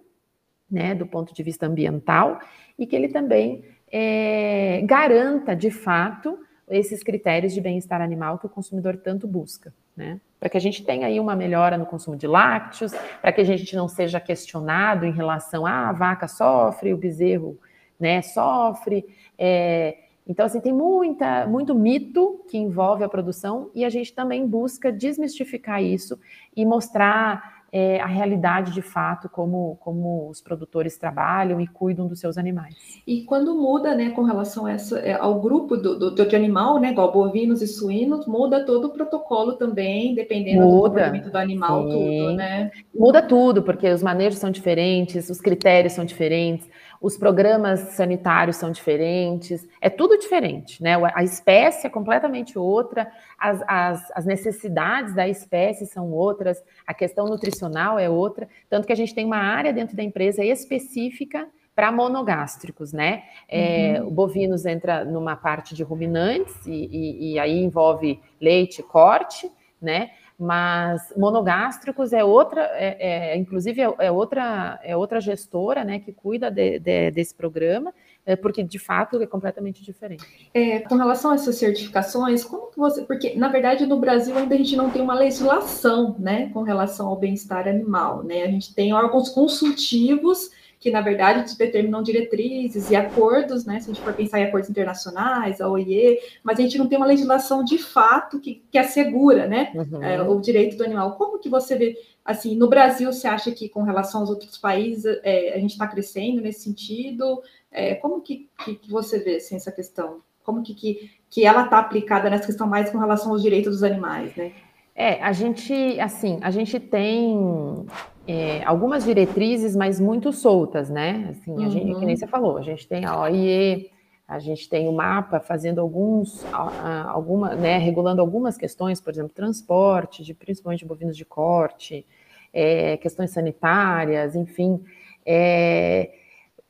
né, 0.70 0.94
do 0.94 1.06
ponto 1.06 1.32
de 1.32 1.42
vista 1.42 1.66
ambiental, 1.66 2.40
e 2.78 2.86
que 2.86 2.96
ele 2.96 3.08
também 3.08 3.64
é, 3.90 4.82
garanta, 4.84 5.54
de 5.54 5.70
fato, 5.70 6.38
esses 6.68 7.02
critérios 7.02 7.54
de 7.54 7.60
bem-estar 7.60 8.00
animal 8.00 8.38
que 8.38 8.46
o 8.46 8.50
consumidor 8.50 8.96
tanto 8.96 9.28
busca, 9.28 9.72
né? 9.96 10.20
Para 10.38 10.48
que 10.48 10.56
a 10.56 10.60
gente 10.60 10.84
tenha 10.84 11.06
aí 11.06 11.18
uma 11.18 11.34
melhora 11.34 11.78
no 11.78 11.86
consumo 11.86 12.16
de 12.16 12.26
lácteos, 12.26 12.92
para 13.20 13.32
que 13.32 13.40
a 13.40 13.44
gente 13.44 13.74
não 13.74 13.88
seja 13.88 14.20
questionado 14.20 15.06
em 15.06 15.12
relação 15.12 15.66
ah, 15.66 15.88
a 15.88 15.92
vaca 15.92 16.28
sofre, 16.28 16.92
o 16.92 16.96
bezerro, 16.96 17.58
né, 17.98 18.22
sofre. 18.22 19.04
É... 19.38 19.96
Então, 20.28 20.44
assim, 20.44 20.60
tem 20.60 20.72
muita, 20.72 21.46
muito 21.46 21.74
mito 21.74 22.44
que 22.48 22.58
envolve 22.58 23.04
a 23.04 23.08
produção 23.08 23.70
e 23.74 23.84
a 23.84 23.88
gente 23.88 24.12
também 24.12 24.46
busca 24.46 24.90
desmistificar 24.90 25.80
isso 25.82 26.18
e 26.54 26.66
mostrar 26.66 27.55
é, 27.72 28.00
a 28.00 28.06
realidade 28.06 28.72
de 28.72 28.82
fato, 28.82 29.28
como, 29.28 29.76
como 29.80 30.28
os 30.28 30.40
produtores 30.40 30.96
trabalham 30.96 31.60
e 31.60 31.66
cuidam 31.66 32.06
dos 32.06 32.20
seus 32.20 32.38
animais. 32.38 32.74
E 33.06 33.22
quando 33.22 33.54
muda, 33.54 33.94
né, 33.94 34.10
com 34.10 34.22
relação 34.22 34.66
essa, 34.66 34.98
é, 35.00 35.14
ao 35.14 35.40
grupo 35.40 35.76
do, 35.76 36.10
do, 36.10 36.26
de 36.26 36.36
animal, 36.36 36.78
né, 36.78 36.92
igual 36.92 37.12
bovinos 37.12 37.62
e 37.62 37.66
suínos, 37.66 38.26
muda 38.26 38.64
todo 38.64 38.86
o 38.86 38.90
protocolo 38.90 39.54
também, 39.54 40.14
dependendo 40.14 40.62
muda, 40.62 40.70
do 40.70 40.82
comportamento 40.82 41.30
do 41.30 41.38
animal, 41.38 41.82
sim. 41.84 41.90
tudo, 41.90 42.32
né? 42.34 42.70
Muda 42.94 43.22
tudo, 43.22 43.62
porque 43.62 43.88
os 43.90 44.02
manejos 44.02 44.38
são 44.38 44.50
diferentes, 44.50 45.28
os 45.28 45.40
critérios 45.40 45.92
são 45.92 46.04
diferentes, 46.04 46.68
os 47.00 47.16
programas 47.16 47.80
sanitários 47.94 48.56
são 48.56 48.70
diferentes, 48.70 49.66
é 49.80 49.90
tudo 49.90 50.18
diferente, 50.18 50.82
né? 50.82 50.94
A 51.14 51.22
espécie 51.22 51.86
é 51.86 51.90
completamente 51.90 52.58
outra, 52.58 53.10
as, 53.38 53.62
as, 53.66 54.10
as, 54.12 54.24
necessidades 54.24 55.14
da 55.14 55.28
espécie 55.28 55.86
são 55.86 56.10
outras, 56.10 56.62
a 56.86 56.94
questão 56.94 57.26
nutricional 57.26 57.98
é 57.98 58.08
outra, 58.08 58.48
tanto 58.68 58.86
que 58.86 58.92
a 58.92 58.96
gente 58.96 59.14
tem 59.14 59.24
uma 59.24 59.38
área 59.38 59.72
dentro 59.72 59.96
da 59.96 60.02
empresa 60.02 60.44
específica 60.44 61.46
para 61.74 61.92
monogástricos, 61.92 62.92
né? 62.92 63.24
É, 63.46 64.00
uhum. 64.00 64.08
O 64.08 64.10
bovinos 64.10 64.64
entra 64.64 65.04
numa 65.04 65.36
parte 65.36 65.74
de 65.74 65.82
ruminantes 65.82 66.66
e, 66.66 66.70
e, 66.70 67.32
e 67.32 67.38
aí 67.38 67.62
envolve 67.62 68.18
leite, 68.40 68.82
corte, 68.82 69.52
né? 69.80 70.10
Mas 70.38 71.12
monogástricos 71.16 72.12
é 72.12 72.22
outra, 72.22 72.60
é, 72.74 73.32
é 73.32 73.36
inclusive 73.36 73.80
é, 73.80 73.94
é, 73.98 74.10
outra, 74.10 74.78
é 74.82 74.96
outra 74.96 75.20
gestora, 75.20 75.82
né, 75.82 75.98
que 75.98 76.12
cuida 76.12 76.50
de, 76.50 76.78
de, 76.78 77.10
desse 77.10 77.34
programa, 77.34 77.92
é, 78.24 78.36
porque 78.36 78.62
de 78.62 78.78
fato 78.78 79.20
é 79.20 79.26
completamente 79.26 79.82
diferente. 79.82 80.50
É, 80.52 80.80
com 80.80 80.96
relação 80.96 81.30
a 81.30 81.34
essas 81.34 81.56
certificações, 81.56 82.44
como 82.44 82.70
que 82.70 82.78
você, 82.78 83.02
porque 83.02 83.34
na 83.34 83.48
verdade 83.48 83.86
no 83.86 83.98
Brasil 83.98 84.36
ainda 84.36 84.54
a 84.54 84.58
gente 84.58 84.76
não 84.76 84.90
tem 84.90 85.00
uma 85.00 85.14
legislação, 85.14 86.16
né, 86.18 86.50
com 86.52 86.62
relação 86.62 87.08
ao 87.08 87.16
bem-estar 87.16 87.66
animal, 87.66 88.22
né, 88.22 88.42
a 88.42 88.48
gente 88.48 88.74
tem 88.74 88.92
órgãos 88.92 89.30
consultivos 89.30 90.50
que 90.86 90.90
na 90.92 91.00
verdade 91.00 91.58
determinam 91.58 92.00
diretrizes 92.00 92.92
e 92.92 92.94
acordos, 92.94 93.64
né? 93.64 93.80
Se 93.80 93.90
a 93.90 93.92
gente 93.92 94.04
for 94.04 94.14
pensar 94.14 94.38
em 94.38 94.44
acordos 94.44 94.70
internacionais, 94.70 95.60
a 95.60 95.68
OIE, 95.68 96.20
mas 96.44 96.60
a 96.60 96.62
gente 96.62 96.78
não 96.78 96.86
tem 96.86 96.96
uma 96.96 97.08
legislação 97.08 97.64
de 97.64 97.76
fato 97.76 98.38
que, 98.38 98.62
que 98.70 98.78
assegura, 98.78 99.48
né? 99.48 99.72
Uhum. 99.74 100.00
É, 100.00 100.22
o 100.22 100.40
direito 100.40 100.76
do 100.76 100.84
animal. 100.84 101.16
Como 101.16 101.40
que 101.40 101.48
você 101.48 101.74
vê, 101.74 101.98
assim, 102.24 102.54
no 102.54 102.68
Brasil, 102.68 103.12
você 103.12 103.26
acha 103.26 103.50
que 103.50 103.68
com 103.68 103.82
relação 103.82 104.20
aos 104.20 104.30
outros 104.30 104.56
países 104.58 105.04
é, 105.24 105.54
a 105.54 105.58
gente 105.58 105.72
está 105.72 105.88
crescendo 105.88 106.40
nesse 106.40 106.60
sentido? 106.60 107.42
É, 107.72 107.96
como 107.96 108.20
que, 108.20 108.48
que, 108.64 108.88
você 108.88 109.18
vê 109.18 109.38
assim, 109.38 109.56
essa 109.56 109.72
questão? 109.72 110.20
Como 110.44 110.62
que, 110.62 110.72
que, 110.72 111.10
que 111.28 111.44
ela 111.44 111.64
está 111.64 111.80
aplicada 111.80 112.30
nessa 112.30 112.46
questão 112.46 112.68
mais 112.68 112.90
com 112.90 112.98
relação 112.98 113.32
aos 113.32 113.42
direitos 113.42 113.72
dos 113.72 113.82
animais, 113.82 114.36
né? 114.36 114.52
É, 114.98 115.22
a 115.22 115.30
gente, 115.30 116.00
assim, 116.00 116.38
a 116.40 116.50
gente 116.50 116.80
tem 116.80 117.86
é, 118.26 118.64
algumas 118.64 119.04
diretrizes, 119.04 119.76
mas 119.76 120.00
muito 120.00 120.32
soltas, 120.32 120.88
né? 120.88 121.28
Assim, 121.30 121.52
a 121.52 121.54
uhum. 121.54 121.70
gente, 121.70 121.84
que 121.84 122.00
nem 122.00 122.14
uhum. 122.14 122.16
você 122.16 122.26
falou, 122.26 122.56
a 122.56 122.62
gente 122.62 122.88
tem 122.88 123.04
a 123.04 123.20
OIE, 123.20 123.90
a 124.26 124.38
gente 124.38 124.66
tem 124.70 124.88
o 124.88 124.92
mapa 124.92 125.38
fazendo 125.38 125.82
alguns, 125.82 126.44
alguma, 126.50 127.54
né, 127.54 127.76
regulando 127.76 128.22
algumas 128.22 128.56
questões, 128.56 128.98
por 128.98 129.12
exemplo, 129.12 129.32
transporte, 129.34 130.24
de, 130.24 130.32
principalmente 130.32 130.80
de 130.80 130.86
bovinos 130.86 131.16
de 131.16 131.26
corte, 131.26 132.04
é, 132.52 132.96
questões 132.96 133.30
sanitárias, 133.30 134.34
enfim. 134.34 134.82
É, 135.26 136.10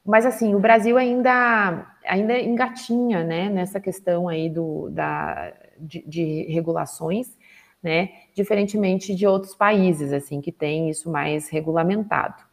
mas 0.04 0.26
assim, 0.26 0.52
o 0.52 0.58
Brasil 0.58 0.98
ainda, 0.98 1.86
ainda 2.04 2.38
engatinha, 2.40 3.22
né, 3.22 3.48
nessa 3.48 3.78
questão 3.78 4.28
aí 4.28 4.50
do, 4.50 4.90
da, 4.90 5.52
de, 5.78 6.04
de 6.06 6.42
regulações 6.50 7.36
né? 7.82 8.10
Diferentemente 8.34 9.14
de 9.14 9.26
outros 9.26 9.54
países, 9.54 10.12
assim, 10.12 10.40
que 10.40 10.52
tem 10.52 10.90
isso 10.90 11.10
mais 11.10 11.48
regulamentado. 11.48 12.44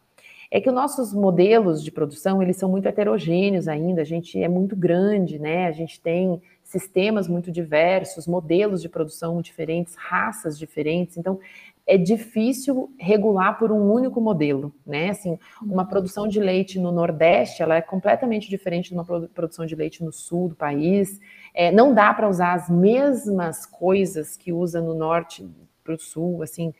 é 0.50 0.60
que 0.60 0.68
os 0.68 0.74
nossos 0.74 1.12
modelos 1.12 1.82
de 1.82 1.90
produção, 1.90 2.40
eles 2.42 2.56
são 2.56 2.70
muito 2.70 2.86
heterogêneos 2.86 3.66
ainda, 3.66 4.02
a 4.02 4.04
gente 4.04 4.40
é 4.40 4.48
muito 4.48 4.76
grande, 4.76 5.38
né? 5.38 5.66
A 5.66 5.72
gente 5.72 6.00
tem 6.00 6.40
sistemas 6.62 7.26
muito 7.28 7.50
diversos, 7.50 8.26
modelos 8.26 8.80
de 8.80 8.88
produção 8.88 9.40
diferentes, 9.42 9.94
raças 9.96 10.56
diferentes, 10.58 11.16
então 11.16 11.40
é 11.86 11.98
difícil 11.98 12.90
regular 12.98 13.58
por 13.58 13.70
um 13.70 13.92
único 13.92 14.20
modelo, 14.20 14.72
né? 14.86 15.10
Assim, 15.10 15.38
uma 15.60 15.86
produção 15.86 16.26
de 16.28 16.40
leite 16.40 16.78
no 16.78 16.92
Nordeste, 16.92 17.62
ela 17.62 17.76
é 17.76 17.82
completamente 17.82 18.48
diferente 18.48 18.88
de 18.88 18.94
uma 18.94 19.04
produção 19.04 19.66
de 19.66 19.74
leite 19.74 20.02
no 20.02 20.12
Sul 20.12 20.48
do 20.48 20.54
país. 20.54 21.20
É, 21.54 21.70
não 21.70 21.94
dá 21.94 22.12
para 22.12 22.28
usar 22.28 22.52
as 22.54 22.68
mesmas 22.68 23.64
coisas 23.64 24.36
que 24.36 24.52
usa 24.52 24.80
no 24.80 24.94
Norte 24.94 25.48
para 25.84 25.94
o 25.94 25.98
Sul, 25.98 26.42
assim, 26.42 26.74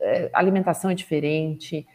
é, 0.00 0.28
alimentação 0.32 0.90
é 0.90 0.94
diferente, 0.94 1.86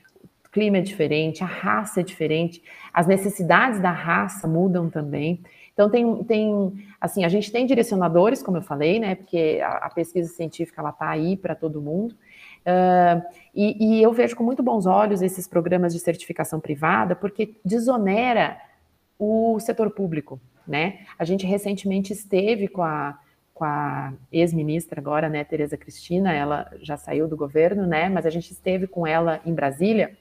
clima 0.51 0.77
é 0.77 0.81
diferente, 0.81 1.43
a 1.43 1.47
raça 1.47 2.01
é 2.01 2.03
diferente, 2.03 2.61
as 2.93 3.07
necessidades 3.07 3.79
da 3.79 3.91
raça 3.91 4.47
mudam 4.47 4.89
também. 4.89 5.41
Então 5.73 5.89
tem, 5.89 6.23
tem 6.25 6.85
assim, 6.99 7.23
a 7.23 7.29
gente 7.29 7.51
tem 7.51 7.65
direcionadores, 7.65 8.43
como 8.43 8.57
eu 8.57 8.61
falei, 8.61 8.99
né? 8.99 9.15
Porque 9.15 9.61
a, 9.63 9.85
a 9.85 9.89
pesquisa 9.89 10.31
científica 10.31 10.81
ela 10.81 10.89
está 10.89 11.09
aí 11.09 11.37
para 11.37 11.55
todo 11.55 11.81
mundo. 11.81 12.13
Uh, 12.61 13.23
e, 13.55 13.97
e, 13.97 14.03
eu 14.03 14.13
vejo 14.13 14.35
com 14.35 14.43
muito 14.43 14.61
bons 14.61 14.85
olhos 14.85 15.21
esses 15.21 15.47
programas 15.47 15.93
de 15.93 15.99
certificação 15.99 16.59
privada, 16.59 17.15
porque 17.15 17.55
desonera 17.65 18.57
o 19.17 19.59
setor 19.59 19.89
público, 19.91 20.39
né? 20.67 20.99
A 21.17 21.25
gente 21.25 21.45
recentemente 21.45 22.13
esteve 22.13 22.67
com 22.67 22.83
a, 22.83 23.17
com 23.53 23.63
a 23.63 24.13
ex-ministra 24.31 24.99
agora, 24.99 25.29
né, 25.29 25.43
Tereza 25.43 25.77
Cristina, 25.77 26.33
ela 26.33 26.71
já 26.81 26.97
saiu 26.97 27.27
do 27.27 27.37
governo, 27.37 27.85
né, 27.85 28.09
mas 28.09 28.25
a 28.25 28.29
gente 28.29 28.51
esteve 28.51 28.87
com 28.87 29.05
ela 29.05 29.39
em 29.45 29.53
Brasília, 29.53 30.17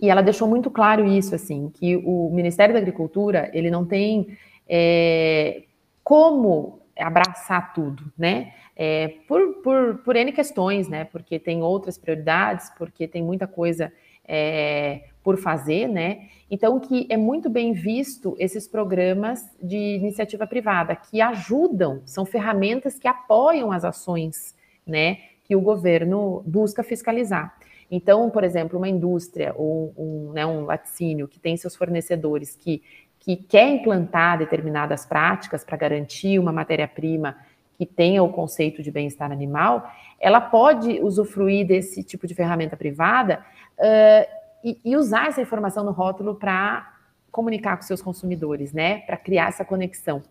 e 0.00 0.10
ela 0.10 0.22
deixou 0.22 0.46
muito 0.46 0.70
claro 0.70 1.06
isso, 1.06 1.34
assim, 1.34 1.70
que 1.70 1.96
o 1.96 2.30
Ministério 2.30 2.74
da 2.74 2.80
Agricultura, 2.80 3.50
ele 3.54 3.70
não 3.70 3.84
tem 3.84 4.36
é, 4.68 5.62
como 6.04 6.80
abraçar 6.98 7.72
tudo, 7.72 8.12
né? 8.16 8.52
É, 8.74 9.14
por, 9.26 9.54
por, 9.62 9.98
por 10.04 10.16
N 10.16 10.32
questões, 10.32 10.86
né? 10.86 11.04
Porque 11.04 11.38
tem 11.38 11.62
outras 11.62 11.96
prioridades, 11.96 12.70
porque 12.76 13.08
tem 13.08 13.22
muita 13.22 13.46
coisa 13.46 13.90
é, 14.26 15.04
por 15.26 15.36
fazer, 15.38 15.88
né? 15.88 16.28
Então, 16.48 16.78
que 16.78 17.04
é 17.10 17.16
muito 17.16 17.50
bem 17.50 17.72
visto 17.72 18.36
esses 18.38 18.68
programas 18.68 19.44
de 19.60 19.76
iniciativa 19.76 20.46
privada, 20.46 20.94
que 20.94 21.20
ajudam, 21.20 22.00
são 22.04 22.24
ferramentas 22.24 22.96
que 22.96 23.08
apoiam 23.08 23.72
as 23.72 23.84
ações, 23.84 24.54
né? 24.86 25.18
Que 25.42 25.56
o 25.56 25.60
governo 25.60 26.44
busca 26.46 26.84
fiscalizar. 26.84 27.58
Então, 27.90 28.30
por 28.30 28.44
exemplo, 28.44 28.78
uma 28.78 28.88
indústria 28.88 29.52
ou 29.56 29.92
um, 29.98 30.30
né, 30.32 30.46
um 30.46 30.64
laticínio 30.64 31.26
que 31.26 31.40
tem 31.40 31.56
seus 31.56 31.74
fornecedores 31.74 32.54
que, 32.54 32.80
que 33.18 33.34
quer 33.34 33.68
implantar 33.68 34.38
determinadas 34.38 35.04
práticas 35.04 35.64
para 35.64 35.76
garantir 35.76 36.38
uma 36.38 36.52
matéria-prima 36.52 37.36
que 37.76 37.84
tenha 37.84 38.22
o 38.22 38.32
conceito 38.32 38.80
de 38.80 38.92
bem-estar 38.92 39.32
animal, 39.32 39.90
ela 40.20 40.40
pode 40.40 41.00
usufruir 41.00 41.66
desse 41.66 42.04
tipo 42.04 42.28
de 42.28 42.34
ferramenta 42.34 42.76
privada 42.76 43.44
e, 44.64 44.78
e, 44.84 44.96
usar 44.96 45.28
essa 45.28 45.40
informação 45.40 45.84
no 45.84 45.92
rótulo 45.92 46.34
para 46.34 46.94
comunicar 47.30 47.76
com 47.76 47.82
seus 47.82 48.02
consumidores, 48.02 48.72
né? 48.72 49.00
Para 49.00 49.16
criar 49.16 49.48
essa 49.48 49.64
conexão. 49.64 50.22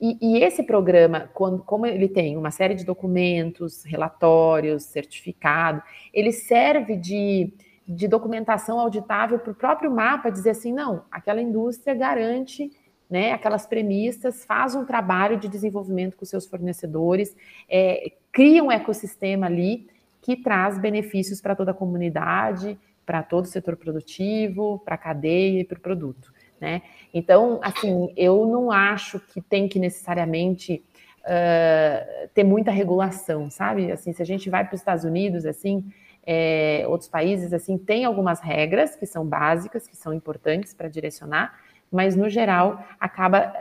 E, 0.00 0.18
e, 0.20 0.42
esse 0.42 0.62
programa, 0.62 1.30
quando, 1.32 1.62
como 1.62 1.86
ele 1.86 2.08
tem 2.08 2.36
uma 2.36 2.50
série 2.50 2.74
de 2.74 2.84
documentos, 2.84 3.84
relatórios, 3.84 4.84
certificado, 4.84 5.82
ele 6.12 6.32
serve 6.32 6.96
de, 6.96 7.52
de 7.86 8.08
documentação 8.08 8.78
auditável 8.78 9.38
para 9.38 9.52
o 9.52 9.54
próprio 9.54 9.90
mapa 9.90 10.30
dizer 10.30 10.50
assim, 10.50 10.72
não, 10.72 11.04
aquela 11.10 11.40
indústria 11.40 11.94
garante 11.94 12.70
né, 13.08 13.32
aquelas 13.32 13.66
premissas, 13.66 14.44
faz 14.44 14.74
um 14.74 14.84
trabalho 14.84 15.36
de 15.36 15.48
desenvolvimento 15.48 16.16
com 16.16 16.24
seus 16.24 16.46
fornecedores, 16.46 17.36
é, 17.68 18.12
cria 18.32 18.62
um 18.62 18.70
ecossistema 18.70 19.46
ali 19.46 19.88
que 20.20 20.36
traz 20.36 20.78
benefícios 20.78 21.40
para 21.40 21.54
toda 21.54 21.70
a 21.70 21.74
comunidade, 21.74 22.76
para 23.06 23.22
todo 23.22 23.44
o 23.44 23.48
setor 23.48 23.76
produtivo, 23.76 24.82
para 24.84 24.96
a 24.96 24.98
cadeia 24.98 25.60
e 25.60 25.64
para 25.64 25.78
o 25.78 25.80
produto. 25.80 26.34
Né? 26.60 26.82
Então, 27.14 27.60
assim, 27.62 28.12
eu 28.16 28.46
não 28.46 28.72
acho 28.72 29.20
que 29.20 29.40
tem 29.40 29.68
que 29.68 29.78
necessariamente 29.78 30.82
uh, 31.20 32.28
ter 32.34 32.44
muita 32.44 32.70
regulação, 32.70 33.48
sabe? 33.50 33.92
Assim, 33.92 34.12
se 34.12 34.20
a 34.20 34.26
gente 34.26 34.50
vai 34.50 34.64
para 34.64 34.74
os 34.74 34.80
Estados 34.80 35.04
Unidos, 35.04 35.46
assim, 35.46 35.84
é, 36.26 36.84
outros 36.88 37.08
países, 37.08 37.52
assim, 37.52 37.78
tem 37.78 38.04
algumas 38.04 38.40
regras 38.40 38.96
que 38.96 39.06
são 39.06 39.24
básicas, 39.24 39.86
que 39.86 39.96
são 39.96 40.12
importantes 40.12 40.74
para 40.74 40.88
direcionar, 40.88 41.60
mas 41.92 42.16
no 42.16 42.28
geral 42.28 42.84
acaba 42.98 43.52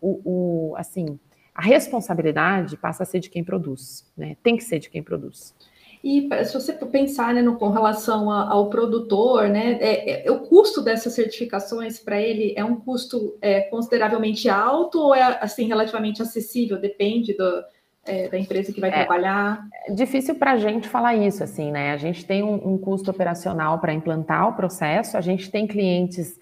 o, 0.00 0.70
o, 0.70 0.76
assim, 0.76 1.18
a 1.54 1.62
responsabilidade 1.62 2.76
passa 2.76 3.02
a 3.02 3.06
ser 3.06 3.20
de 3.20 3.28
quem 3.28 3.44
produz, 3.44 4.10
né? 4.16 4.36
Tem 4.42 4.56
que 4.56 4.64
ser 4.64 4.78
de 4.78 4.88
quem 4.88 5.02
produz. 5.02 5.54
E 6.04 6.28
se 6.44 6.52
você 6.52 6.74
pensar 6.74 7.32
né, 7.32 7.40
no, 7.40 7.56
com 7.56 7.70
relação 7.70 8.30
a, 8.30 8.50
ao 8.50 8.68
produtor, 8.68 9.48
né, 9.48 9.78
é, 9.80 10.26
é, 10.28 10.30
o 10.30 10.40
custo 10.40 10.82
dessas 10.82 11.14
certificações 11.14 11.98
para 11.98 12.20
ele 12.20 12.52
é 12.58 12.62
um 12.62 12.76
custo 12.76 13.38
é, 13.40 13.62
consideravelmente 13.62 14.46
alto 14.50 14.98
ou 14.98 15.14
é 15.14 15.38
assim 15.40 15.66
relativamente 15.66 16.20
acessível? 16.20 16.78
Depende 16.78 17.32
do, 17.32 17.64
é, 18.04 18.28
da 18.28 18.38
empresa 18.38 18.70
que 18.70 18.82
vai 18.82 18.90
é, 18.90 18.92
trabalhar? 18.92 19.66
É 19.88 19.92
difícil 19.94 20.34
para 20.34 20.52
a 20.52 20.56
gente 20.58 20.86
falar 20.90 21.16
isso, 21.16 21.42
assim, 21.42 21.72
né? 21.72 21.92
A 21.92 21.96
gente 21.96 22.26
tem 22.26 22.42
um, 22.42 22.74
um 22.74 22.76
custo 22.76 23.10
operacional 23.10 23.78
para 23.78 23.94
implantar 23.94 24.50
o 24.50 24.52
processo, 24.52 25.16
a 25.16 25.22
gente 25.22 25.50
tem 25.50 25.66
clientes 25.66 26.38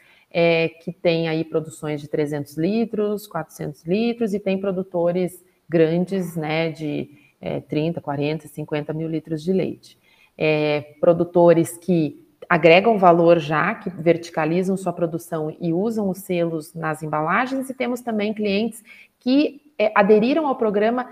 que 0.82 0.90
têm 0.90 1.28
aí 1.28 1.44
produções 1.44 2.00
de 2.00 2.08
300 2.08 2.56
litros, 2.56 3.26
400 3.26 3.84
litros, 3.84 4.32
e 4.32 4.40
tem 4.40 4.58
produtores 4.58 5.44
grandes, 5.68 6.34
né, 6.36 6.70
de 6.70 7.21
é, 7.42 7.60
30, 7.60 8.00
40, 8.00 8.46
50 8.46 8.92
mil 8.94 9.08
litros 9.08 9.42
de 9.42 9.52
leite. 9.52 9.98
É, 10.38 10.94
produtores 11.00 11.76
que 11.76 12.24
agregam 12.48 12.96
valor 12.96 13.38
já, 13.38 13.74
que 13.74 13.90
verticalizam 13.90 14.76
sua 14.76 14.92
produção 14.92 15.54
e 15.60 15.72
usam 15.72 16.08
os 16.08 16.18
selos 16.18 16.72
nas 16.72 17.02
embalagens, 17.02 17.68
e 17.68 17.74
temos 17.74 18.00
também 18.00 18.32
clientes 18.32 18.82
que 19.18 19.60
é, 19.78 19.90
aderiram 19.94 20.46
ao 20.46 20.54
programa 20.54 21.08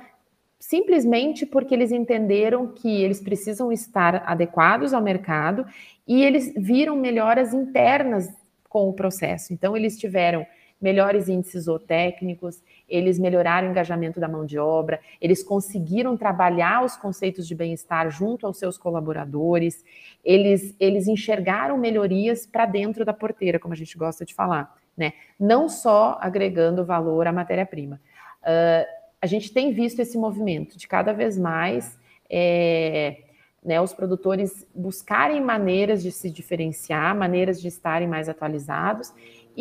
simplesmente 0.58 1.46
porque 1.46 1.74
eles 1.74 1.90
entenderam 1.90 2.68
que 2.68 3.02
eles 3.02 3.20
precisam 3.20 3.72
estar 3.72 4.22
adequados 4.26 4.92
ao 4.92 5.02
mercado 5.02 5.66
e 6.06 6.22
eles 6.22 6.52
viram 6.54 6.94
melhoras 6.94 7.54
internas 7.54 8.28
com 8.68 8.88
o 8.88 8.92
processo. 8.92 9.52
Então, 9.54 9.74
eles 9.76 9.98
tiveram 9.98 10.46
melhores 10.80 11.28
índices 11.28 11.64
zootécnicos, 11.64 12.62
eles 12.90 13.18
melhoraram 13.18 13.68
o 13.68 13.70
engajamento 13.70 14.18
da 14.18 14.28
mão 14.28 14.44
de 14.44 14.58
obra, 14.58 15.00
eles 15.20 15.42
conseguiram 15.42 16.16
trabalhar 16.16 16.84
os 16.84 16.96
conceitos 16.96 17.46
de 17.46 17.54
bem-estar 17.54 18.10
junto 18.10 18.46
aos 18.46 18.58
seus 18.58 18.76
colaboradores, 18.76 19.84
eles, 20.24 20.74
eles 20.78 21.06
enxergaram 21.06 21.78
melhorias 21.78 22.44
para 22.44 22.66
dentro 22.66 23.04
da 23.04 23.12
porteira, 23.12 23.58
como 23.58 23.72
a 23.72 23.76
gente 23.76 23.96
gosta 23.96 24.24
de 24.24 24.34
falar, 24.34 24.76
né? 24.96 25.12
Não 25.38 25.68
só 25.68 26.18
agregando 26.20 26.84
valor 26.84 27.26
à 27.26 27.32
matéria-prima. 27.32 28.00
Uh, 28.42 29.00
a 29.22 29.26
gente 29.26 29.52
tem 29.52 29.72
visto 29.72 30.00
esse 30.00 30.18
movimento 30.18 30.76
de 30.76 30.88
cada 30.88 31.12
vez 31.12 31.38
mais 31.38 31.98
é, 32.28 33.18
né, 33.62 33.80
os 33.80 33.92
produtores 33.92 34.66
buscarem 34.74 35.40
maneiras 35.40 36.02
de 36.02 36.10
se 36.10 36.30
diferenciar, 36.30 37.14
maneiras 37.14 37.60
de 37.60 37.68
estarem 37.68 38.08
mais 38.08 38.28
atualizados 38.28 39.12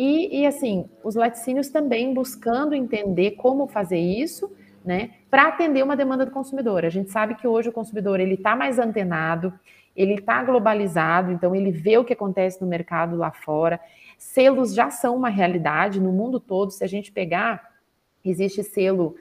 e, 0.02 0.40
e 0.40 0.46
assim, 0.46 0.88
os 1.04 1.14
laticínios 1.14 1.68
também 1.68 2.14
buscando 2.14 2.74
entender 2.74 3.32
como 3.32 3.66
fazer 3.66 3.98
isso, 3.98 4.50
né, 4.82 5.10
para 5.30 5.48
atender 5.48 5.84
uma 5.84 5.94
demanda 5.94 6.24
do 6.24 6.32
consumidor. 6.32 6.86
A 6.86 6.88
gente 6.88 7.10
sabe 7.10 7.34
que 7.34 7.46
hoje 7.46 7.68
o 7.68 7.72
consumidor 7.72 8.18
ele 8.18 8.32
está 8.32 8.56
mais 8.56 8.78
antenado, 8.78 9.52
ele 9.94 10.14
está 10.14 10.42
globalizado, 10.42 11.30
então 11.30 11.54
ele 11.54 11.70
vê 11.70 11.98
o 11.98 12.04
que 12.04 12.14
acontece 12.14 12.62
no 12.62 12.66
mercado 12.66 13.14
lá 13.14 13.30
fora. 13.30 13.78
Selos 14.16 14.72
já 14.72 14.88
são 14.88 15.14
uma 15.14 15.28
realidade 15.28 16.00
no 16.00 16.10
mundo 16.10 16.40
todo. 16.40 16.70
Se 16.70 16.82
a 16.82 16.86
gente 16.86 17.12
pegar, 17.12 17.70
existe 18.24 18.62
selo 18.62 19.16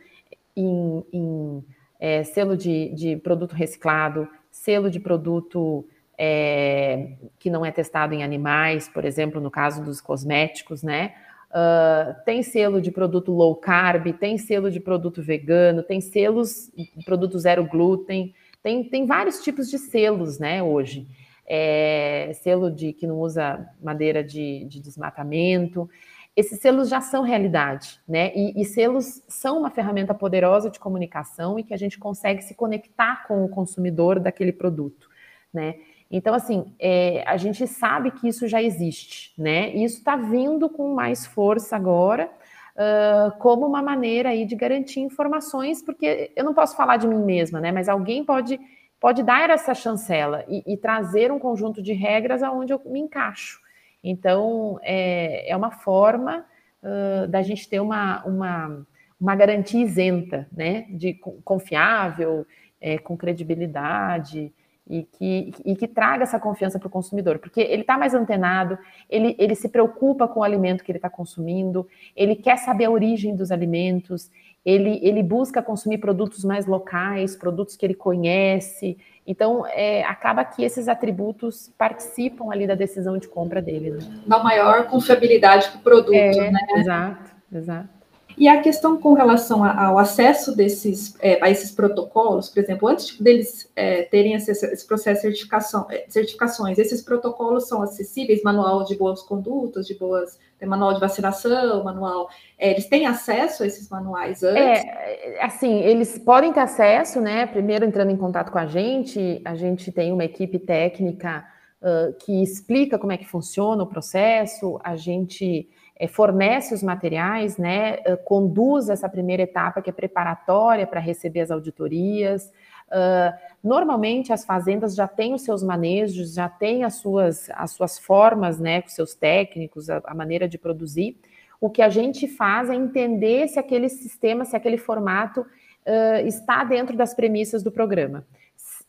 em, 0.56 1.04
em 1.12 1.66
é, 2.00 2.24
selo 2.24 2.56
de, 2.56 2.94
de 2.94 3.18
produto 3.18 3.52
reciclado, 3.52 4.30
selo 4.50 4.90
de 4.90 5.02
produto 5.02 5.86
é, 6.22 7.14
que 7.40 7.50
não 7.50 7.66
é 7.66 7.72
testado 7.72 8.14
em 8.14 8.26
animais, 8.26 8.90
por 8.90 9.06
exemplo, 9.06 9.40
no 9.40 9.50
caso 9.50 9.82
dos 9.82 10.02
cosméticos, 10.02 10.84
né? 10.84 11.14
Uh, 11.50 12.14
tem 12.26 12.44
selo 12.44 12.82
de 12.82 12.92
produto 12.92 13.32
low 13.32 13.56
carb, 13.56 14.12
tem 14.20 14.38
selo 14.38 14.70
de 14.70 14.82
produto 14.82 15.24
vegano, 15.24 15.82
tem 15.82 16.02
selos 16.02 16.70
de 16.76 17.06
produto 17.06 17.40
zero 17.40 17.64
glúten, 17.64 18.36
tem, 18.62 18.84
tem 18.84 19.06
vários 19.06 19.42
tipos 19.42 19.70
de 19.70 19.80
selos, 19.80 20.38
né, 20.38 20.62
hoje. 20.62 21.08
É, 21.48 22.32
selo 22.44 22.70
de 22.70 22.94
que 22.94 23.08
não 23.08 23.22
usa 23.22 23.68
madeira 23.82 24.24
de, 24.24 24.66
de, 24.66 24.80
desmatamento. 24.80 25.90
Esses 26.36 26.60
selos 26.60 26.90
já 26.90 27.02
são 27.02 27.24
realidade, 27.24 28.00
né? 28.08 28.32
E, 28.36 28.62
e 28.62 28.66
selos 28.66 29.24
são 29.28 29.58
uma 29.58 29.72
ferramenta 29.72 30.14
poderosa 30.14 30.70
de 30.70 30.80
comunicação 30.80 31.58
e 31.58 31.64
que 31.64 31.74
a 31.74 31.78
gente 31.78 31.98
consegue 31.98 32.44
se 32.44 32.54
conectar 32.54 33.26
com 33.26 33.44
o 33.44 33.50
consumidor 33.50 34.20
daquele 34.20 34.52
produto, 34.52 35.10
né? 35.52 35.76
Então, 36.12 36.34
assim, 36.34 36.74
é, 36.80 37.24
a 37.28 37.38
gente 37.38 37.68
sabe 37.68 38.10
que 38.12 38.28
isso 38.28 38.48
já 38.48 38.62
existe, 38.62 39.32
né? 39.38 39.72
E 39.76 39.84
isso 39.84 40.00
está 40.00 40.16
vindo 40.16 40.68
com 40.68 40.96
mais 40.96 41.28
força 41.28 41.76
agora, 41.76 42.32
uh, 42.76 43.38
como 43.38 43.68
uma 43.68 43.82
maneira 43.82 44.30
aí 44.30 44.44
de 44.44 44.56
garantir 44.56 45.02
informações, 45.02 45.84
porque 45.84 46.32
eu 46.36 46.44
não 46.44 46.54
posso 46.54 46.76
falar 46.76 46.98
de 46.98 47.08
mim 47.08 47.24
mesma, 47.24 47.62
né? 47.62 47.72
Mas 47.72 47.88
alguém 47.88 48.26
pode, 48.26 48.60
pode 49.00 49.22
dar 49.22 49.52
essa 49.52 49.76
chancela 49.76 50.44
e, 50.48 50.64
e 50.66 50.78
trazer 50.78 51.32
um 51.32 51.38
conjunto 51.38 51.80
de 51.80 51.94
regras 51.94 52.42
aonde 52.42 52.74
eu 52.74 52.82
me 52.86 53.00
encaixo. 53.00 53.60
Então, 54.04 54.80
é, 54.82 55.52
é 55.52 55.56
uma 55.56 55.70
forma 55.70 56.44
uh, 56.82 57.28
da 57.28 57.44
gente 57.44 57.70
ter 57.70 57.80
uma, 57.80 58.24
uma, 58.26 58.88
uma 59.22 59.36
garantia 59.36 59.84
isenta, 59.84 60.48
né? 60.52 60.88
De 60.90 61.14
confiável, 61.44 62.48
é, 62.82 62.98
com 62.98 63.16
credibilidade 63.16 64.52
e 64.90 65.04
que, 65.04 65.54
e 65.64 65.76
que 65.76 65.88
traga 65.88 66.24
essa 66.24 66.40
confiança 66.40 66.80
para 66.80 66.88
o 66.88 66.90
consumidor, 66.90 67.38
porque 67.38 67.62
ele 67.62 67.82
está 67.82 67.98
mais 67.98 68.16
antenado, 68.16 68.78
ele, 69.08 69.36
ele 69.38 69.54
se 69.54 69.70
preocupa 69.70 70.28
com 70.28 70.40
o 70.40 70.44
alimento 70.44 70.84
que 70.84 70.92
ele 70.92 70.98
está 70.98 71.10
consumindo, 71.10 71.88
ele 72.16 72.36
quer 72.36 72.58
saber 72.58 72.86
a 72.86 72.90
origem 72.90 73.36
dos 73.36 73.52
alimentos, 73.52 74.32
ele, 74.66 75.00
ele 75.04 75.22
busca 75.22 75.62
consumir 75.62 76.00
produtos 76.00 76.44
mais 76.44 76.66
locais, 76.66 77.36
produtos 77.36 77.76
que 77.76 77.86
ele 77.86 77.94
conhece. 77.94 78.98
Então, 79.26 79.66
é, 79.68 80.04
acaba 80.04 80.44
que 80.44 80.64
esses 80.64 80.88
atributos 80.88 81.72
participam 81.78 82.52
ali 82.52 82.68
da 82.68 82.76
decisão 82.76 83.18
de 83.18 83.28
compra 83.28 83.62
dele. 83.62 83.92
Né? 83.92 84.00
Dá 84.26 84.44
maior 84.44 84.88
confiabilidade 84.88 85.70
para 85.70 85.80
o 85.80 85.84
produto, 85.84 86.14
é, 86.14 86.52
né? 86.52 86.60
Exato, 86.76 87.32
exato. 87.54 87.99
E 88.40 88.48
a 88.48 88.62
questão 88.62 88.98
com 88.98 89.12
relação 89.12 89.66
ao 89.66 90.00
acesso 90.00 90.56
desses, 90.56 91.14
é, 91.20 91.44
a 91.44 91.50
esses 91.50 91.72
protocolos, 91.72 92.48
por 92.48 92.62
exemplo, 92.62 92.88
antes 92.88 93.20
deles 93.20 93.70
é, 93.76 94.04
terem 94.04 94.34
esse, 94.34 94.50
esse, 94.50 94.88
processo 94.88 95.24
de 95.24 95.28
certificação, 95.28 95.86
é, 95.90 96.06
certificações, 96.08 96.78
esses 96.78 97.02
protocolos 97.02 97.68
são 97.68 97.82
acessíveis, 97.82 98.42
manual 98.42 98.86
de 98.86 98.96
boas 98.96 99.22
condutas, 99.22 99.86
de 99.86 99.94
boas, 99.94 100.40
manual 100.66 100.94
de 100.94 101.02
vacinação, 101.02 101.84
manual, 101.84 102.30
é, 102.58 102.72
eles 102.72 102.88
têm 102.88 103.06
acesso 103.06 103.64
a 103.64 103.68
esses 103.68 103.90
manuais 103.90 104.42
antes? 104.42 104.62
É, 104.62 105.44
assim, 105.44 105.82
eles 105.82 106.18
podem 106.18 106.54
ter 106.54 106.62
acesso, 106.62 107.20
né? 107.20 107.46
Primeiro 107.46 107.84
entrando 107.84 108.12
em 108.12 108.18
contato 108.18 108.54
com 108.54 108.58
a 108.58 108.68
gente, 108.68 109.42
a 109.44 109.56
gente 109.56 109.92
tem 109.92 110.14
uma 110.14 110.24
equipe 110.24 110.60
técnica 110.60 111.44
uh, 111.82 112.14
que 112.20 112.42
explica 112.42 112.98
como 112.98 113.12
é 113.12 113.18
que 113.18 113.26
funciona 113.26 113.84
o 113.84 113.88
processo, 113.88 114.80
a 114.82 114.96
gente 114.96 115.68
é, 115.68 115.79
fornece 116.08 116.74
os 116.74 116.82
materiais, 116.82 117.58
né, 117.58 117.98
uh, 118.08 118.18
conduz 118.24 118.90
essa 118.90 119.10
primeira 119.10 119.44
etapa 119.44 119.82
que 119.82 119.90
é 119.90 119.94
preparatória 119.94 120.88
para 120.88 121.00
receber 121.00 121.42
as 121.42 121.52
auditorias. 121.52 122.52
Uh, 122.88 123.34
normalmente 123.64 124.32
as 124.32 124.46
fazendas 124.46 124.96
já 124.96 125.08
têm 125.08 125.34
os 125.34 125.42
seus 125.42 125.62
manejos, 125.62 126.34
já 126.34 126.48
têm 126.48 126.84
as 126.84 126.96
suas, 126.96 127.50
as 127.52 127.72
suas 127.72 128.00
formas, 128.00 128.60
né, 128.60 128.82
com 128.82 128.90
seus 128.90 129.14
técnicos, 129.14 129.90
a, 129.90 130.02
a 130.06 130.14
maneira 130.16 130.48
de 130.48 130.58
produzir. 130.58 131.18
O 131.60 131.70
que 131.70 131.82
a 131.82 131.90
gente 131.90 132.28
faz 132.28 132.70
é 132.70 132.76
entender 132.76 133.48
se 133.50 133.60
aquele 133.60 133.90
sistema, 133.90 134.46
se 134.46 134.56
aquele 134.56 134.78
formato 134.78 135.42
uh, 135.42 136.26
está 136.26 136.64
dentro 136.64 136.96
das 136.96 137.14
premissas 137.14 137.62
do 137.62 137.72
programa. 137.72 138.26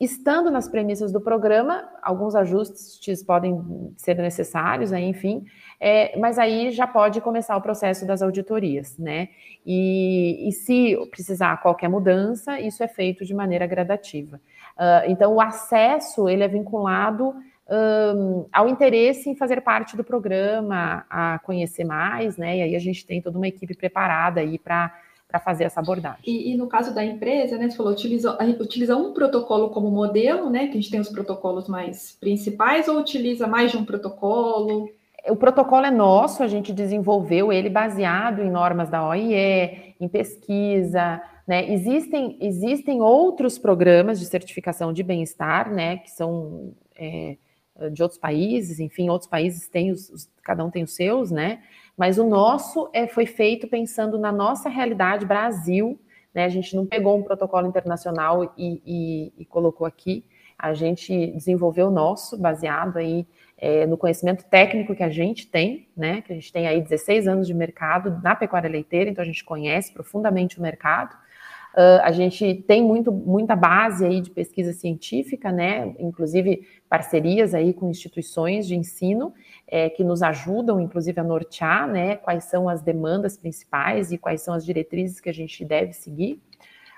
Estando 0.00 0.50
nas 0.50 0.66
premissas 0.66 1.12
do 1.12 1.20
programa, 1.20 1.86
alguns 2.00 2.34
ajustes 2.34 3.22
podem 3.22 3.92
ser 3.98 4.16
necessários, 4.16 4.94
aí, 4.94 5.04
enfim, 5.04 5.44
é, 5.78 6.18
mas 6.18 6.38
aí 6.38 6.70
já 6.70 6.86
pode 6.86 7.20
começar 7.20 7.54
o 7.54 7.60
processo 7.60 8.06
das 8.06 8.22
auditorias, 8.22 8.96
né? 8.96 9.28
E, 9.66 10.48
e 10.48 10.52
se 10.52 10.96
precisar 11.10 11.58
qualquer 11.58 11.88
mudança, 11.88 12.58
isso 12.58 12.82
é 12.82 12.88
feito 12.88 13.26
de 13.26 13.34
maneira 13.34 13.66
gradativa. 13.66 14.40
Uh, 14.74 15.10
então, 15.10 15.34
o 15.34 15.40
acesso 15.40 16.30
ele 16.30 16.42
é 16.42 16.48
vinculado 16.48 17.34
um, 17.70 18.46
ao 18.50 18.68
interesse 18.68 19.28
em 19.28 19.36
fazer 19.36 19.60
parte 19.60 19.96
do 19.98 20.02
programa, 20.02 21.04
a 21.10 21.38
conhecer 21.40 21.84
mais, 21.84 22.38
né? 22.38 22.56
E 22.56 22.62
aí 22.62 22.74
a 22.74 22.80
gente 22.80 23.06
tem 23.06 23.20
toda 23.20 23.36
uma 23.36 23.48
equipe 23.48 23.74
preparada 23.74 24.40
aí 24.40 24.58
para 24.58 24.92
para 25.31 25.40
fazer 25.40 25.64
essa 25.64 25.81
abordagem. 25.81 26.19
E, 26.27 26.53
e, 26.53 26.57
no 26.57 26.66
caso 26.66 26.95
da 26.95 27.05
empresa, 27.05 27.57
né, 27.57 27.71
você 27.71 27.77
falou, 27.77 27.93
utiliza, 27.93 28.37
utiliza 28.61 28.97
um 28.97 29.12
protocolo 29.12 29.71
como 29.71 29.90
modelo, 29.90 30.51
né, 30.51 30.66
que 30.66 30.73
a 30.73 30.81
gente 30.81 30.90
tem 30.90 31.01
os 31.01 31.09
protocolos 31.09 31.69
mais 31.69 32.16
principais, 32.21 32.88
ou 32.88 32.99
utiliza 32.99 33.47
mais 33.47 33.71
de 33.71 33.77
um 33.77 33.85
protocolo? 33.85 34.90
O 35.29 35.37
protocolo 35.37 35.87
é 35.87 35.90
nosso, 35.90 36.43
a 36.43 36.49
gente 36.49 36.73
desenvolveu 36.73 37.53
ele 37.53 37.71
baseado 37.71 38.40
em 38.43 38.51
normas 38.51 38.88
da 38.88 39.07
OIE, 39.07 39.95
em 40.01 40.09
pesquisa, 40.09 41.23
né, 41.47 41.71
existem, 41.73 42.37
existem 42.40 43.01
outros 43.01 43.59
programas 43.59 44.19
de 44.19 44.27
certificação 44.27 44.93
de 44.93 45.03
bem-estar, 45.03 45.71
né, 45.71 45.99
que 45.99 46.11
são 46.11 46.73
é, 46.97 47.37
de 47.93 48.03
outros 48.03 48.19
países, 48.19 48.79
enfim, 48.79 49.09
outros 49.09 49.29
países 49.29 49.69
têm 49.69 49.90
os, 49.90 50.11
os, 50.11 50.29
cada 50.43 50.64
um 50.64 50.71
tem 50.71 50.83
os 50.83 50.95
seus, 50.95 51.31
né, 51.31 51.61
mas 52.00 52.16
o 52.16 52.24
nosso 52.24 52.88
é, 52.94 53.06
foi 53.06 53.26
feito 53.26 53.68
pensando 53.68 54.18
na 54.18 54.32
nossa 54.32 54.70
realidade 54.70 55.26
Brasil, 55.26 56.00
né? 56.32 56.46
A 56.46 56.48
gente 56.48 56.74
não 56.74 56.86
pegou 56.86 57.14
um 57.18 57.22
protocolo 57.22 57.66
internacional 57.66 58.54
e, 58.56 58.80
e, 58.86 59.32
e 59.36 59.44
colocou 59.44 59.86
aqui, 59.86 60.24
a 60.58 60.72
gente 60.72 61.26
desenvolveu 61.32 61.88
o 61.88 61.90
nosso, 61.90 62.38
baseado 62.38 62.96
aí 62.96 63.26
é, 63.58 63.84
no 63.84 63.98
conhecimento 63.98 64.44
técnico 64.44 64.94
que 64.94 65.02
a 65.02 65.10
gente 65.10 65.46
tem, 65.46 65.88
né? 65.94 66.22
Que 66.22 66.32
a 66.32 66.36
gente 66.36 66.50
tem 66.50 66.66
aí 66.66 66.80
16 66.80 67.28
anos 67.28 67.46
de 67.46 67.52
mercado 67.52 68.18
na 68.22 68.34
pecuária 68.34 68.70
leiteira, 68.70 69.10
então 69.10 69.20
a 69.20 69.26
gente 69.26 69.44
conhece 69.44 69.92
profundamente 69.92 70.58
o 70.58 70.62
mercado. 70.62 71.14
Uh, 71.74 72.02
a 72.02 72.11
gente 72.11 72.64
tem 72.66 72.83
muito, 72.83 73.12
muita 73.12 73.54
base 73.54 74.04
aí 74.04 74.20
de 74.20 74.30
pesquisa 74.30 74.72
científica, 74.72 75.52
né? 75.52 75.94
Inclusive 76.00 76.66
parcerias 76.88 77.54
aí 77.54 77.72
com 77.72 77.88
instituições 77.88 78.66
de 78.66 78.74
ensino 78.74 79.33
é, 79.68 79.88
que 79.88 80.02
nos 80.02 80.20
ajudam, 80.20 80.80
inclusive, 80.80 81.20
a 81.20 81.24
nortear, 81.24 81.88
né? 81.88 82.16
Quais 82.16 82.44
são 82.44 82.68
as 82.68 82.83
demandas 82.83 83.37
principais 83.37 84.11
e 84.11 84.18
quais 84.18 84.42
são 84.42 84.52
as 84.52 84.64
diretrizes 84.64 85.20
que 85.20 85.30
a 85.30 85.35
gente 85.35 85.64
deve 85.64 85.92
seguir. 85.92 86.42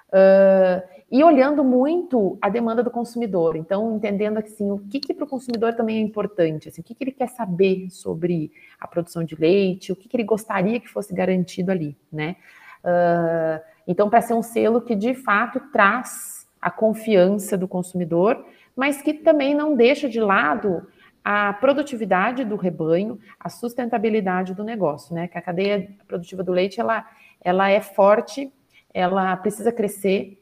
Uh, 0.09 0.83
e 1.11 1.23
olhando 1.23 1.63
muito 1.63 2.39
a 2.41 2.49
demanda 2.49 2.83
do 2.83 2.91
consumidor, 2.91 3.57
então 3.57 3.97
entendendo 3.97 4.39
assim 4.39 4.71
o 4.71 4.79
que, 4.79 5.01
que 5.01 5.15
para 5.15 5.25
o 5.25 5.29
consumidor 5.29 5.75
também 5.75 5.97
é 5.99 6.01
importante, 6.01 6.69
assim, 6.69 6.83
o 6.83 6.85
que, 6.85 6.95
que 6.95 7.05
ele 7.05 7.13
quer 7.13 7.29
saber 7.29 7.89
sobre 7.91 8.53
a 8.79 8.87
produção 8.87 9.25
de 9.25 9.35
leite, 9.35 9.91
o 9.91 9.97
que, 9.97 10.09
que 10.09 10.17
ele 10.17 10.25
gostaria 10.25 10.79
que 10.81 10.89
fosse 10.89 11.15
garantido 11.15 11.71
ali, 11.71 11.97
né? 12.11 12.37
Uh, 12.85 13.72
então, 13.87 14.09
para 14.09 14.23
ser 14.23 14.35
um 14.35 14.43
selo 14.43 14.81
que 14.81 14.95
de 14.95 15.15
fato 15.15 15.61
traz 15.73 16.47
a 16.61 16.71
confiança 16.71 17.57
do 17.57 17.67
consumidor, 17.67 18.45
mas 18.77 19.03
que 19.03 19.13
também 19.13 19.55
não 19.55 19.77
deixa 19.77 20.09
de 20.09 20.21
lado 20.21 20.87
a 21.25 21.53
produtividade 21.53 22.45
do 22.45 22.57
rebanho, 22.57 23.19
a 23.39 23.49
sustentabilidade 23.49 24.55
do 24.55 24.65
negócio, 24.65 25.15
né? 25.15 25.29
Que 25.29 25.39
a 25.39 25.43
cadeia 25.43 25.89
produtiva 26.07 26.43
do 26.43 26.53
leite 26.53 26.81
ela, 26.81 27.07
ela 27.41 27.71
é 27.71 27.81
forte, 27.81 28.53
ela 28.93 29.37
precisa 29.37 29.71
crescer. 29.71 30.41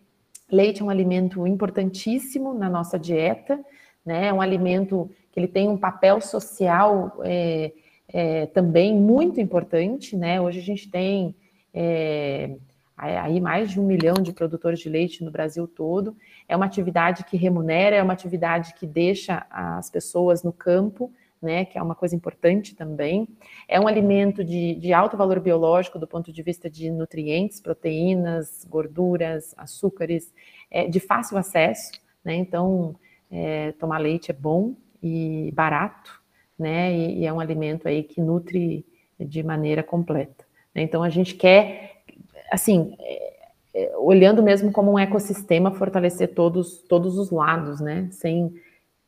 Leite 0.50 0.80
é 0.80 0.84
um 0.84 0.90
alimento 0.90 1.46
importantíssimo 1.46 2.54
na 2.54 2.68
nossa 2.68 2.98
dieta, 2.98 3.60
né? 4.04 4.28
É 4.28 4.32
um 4.32 4.40
alimento 4.40 5.10
que 5.32 5.38
ele 5.38 5.48
tem 5.48 5.68
um 5.68 5.76
papel 5.76 6.20
social 6.20 7.20
é, 7.24 7.72
é, 8.08 8.46
também 8.46 8.94
muito 8.94 9.40
importante, 9.40 10.16
né? 10.16 10.40
Hoje 10.40 10.60
a 10.60 10.62
gente 10.62 10.90
tem 10.90 11.34
é, 11.74 12.56
aí 13.00 13.40
mais 13.40 13.70
de 13.70 13.80
um 13.80 13.86
milhão 13.86 14.14
de 14.14 14.32
produtores 14.32 14.80
de 14.80 14.88
leite 14.88 15.24
no 15.24 15.30
Brasil 15.30 15.66
todo. 15.66 16.16
É 16.48 16.56
uma 16.56 16.66
atividade 16.66 17.24
que 17.24 17.36
remunera, 17.36 17.96
é 17.96 18.02
uma 18.02 18.12
atividade 18.12 18.74
que 18.74 18.86
deixa 18.86 19.46
as 19.50 19.88
pessoas 19.88 20.42
no 20.42 20.52
campo, 20.52 21.12
né, 21.40 21.64
que 21.64 21.78
é 21.78 21.82
uma 21.82 21.94
coisa 21.94 22.14
importante 22.14 22.74
também. 22.74 23.26
É 23.66 23.80
um 23.80 23.88
alimento 23.88 24.44
de, 24.44 24.74
de 24.74 24.92
alto 24.92 25.16
valor 25.16 25.40
biológico 25.40 25.98
do 25.98 26.06
ponto 26.06 26.30
de 26.30 26.42
vista 26.42 26.68
de 26.68 26.90
nutrientes, 26.90 27.60
proteínas, 27.60 28.66
gorduras, 28.68 29.54
açúcares, 29.56 30.32
é 30.70 30.86
de 30.86 31.00
fácil 31.00 31.38
acesso, 31.38 31.92
né, 32.22 32.34
então 32.34 32.94
é, 33.30 33.72
tomar 33.72 33.98
leite 33.98 34.30
é 34.30 34.34
bom 34.34 34.74
e 35.02 35.50
barato, 35.54 36.20
né, 36.58 36.92
e, 36.94 37.20
e 37.20 37.26
é 37.26 37.32
um 37.32 37.40
alimento 37.40 37.88
aí 37.88 38.02
que 38.02 38.20
nutre 38.20 38.84
de 39.18 39.42
maneira 39.42 39.82
completa. 39.82 40.44
Né. 40.74 40.82
Então 40.82 41.02
a 41.02 41.08
gente 41.08 41.34
quer 41.34 41.99
assim, 42.50 42.94
é, 43.00 43.32
é, 43.72 43.92
olhando 43.98 44.42
mesmo 44.42 44.72
como 44.72 44.92
um 44.92 44.98
ecossistema, 44.98 45.72
fortalecer 45.72 46.34
todos, 46.34 46.78
todos 46.88 47.18
os 47.18 47.30
lados, 47.30 47.80
né? 47.80 48.08
Sem, 48.10 48.52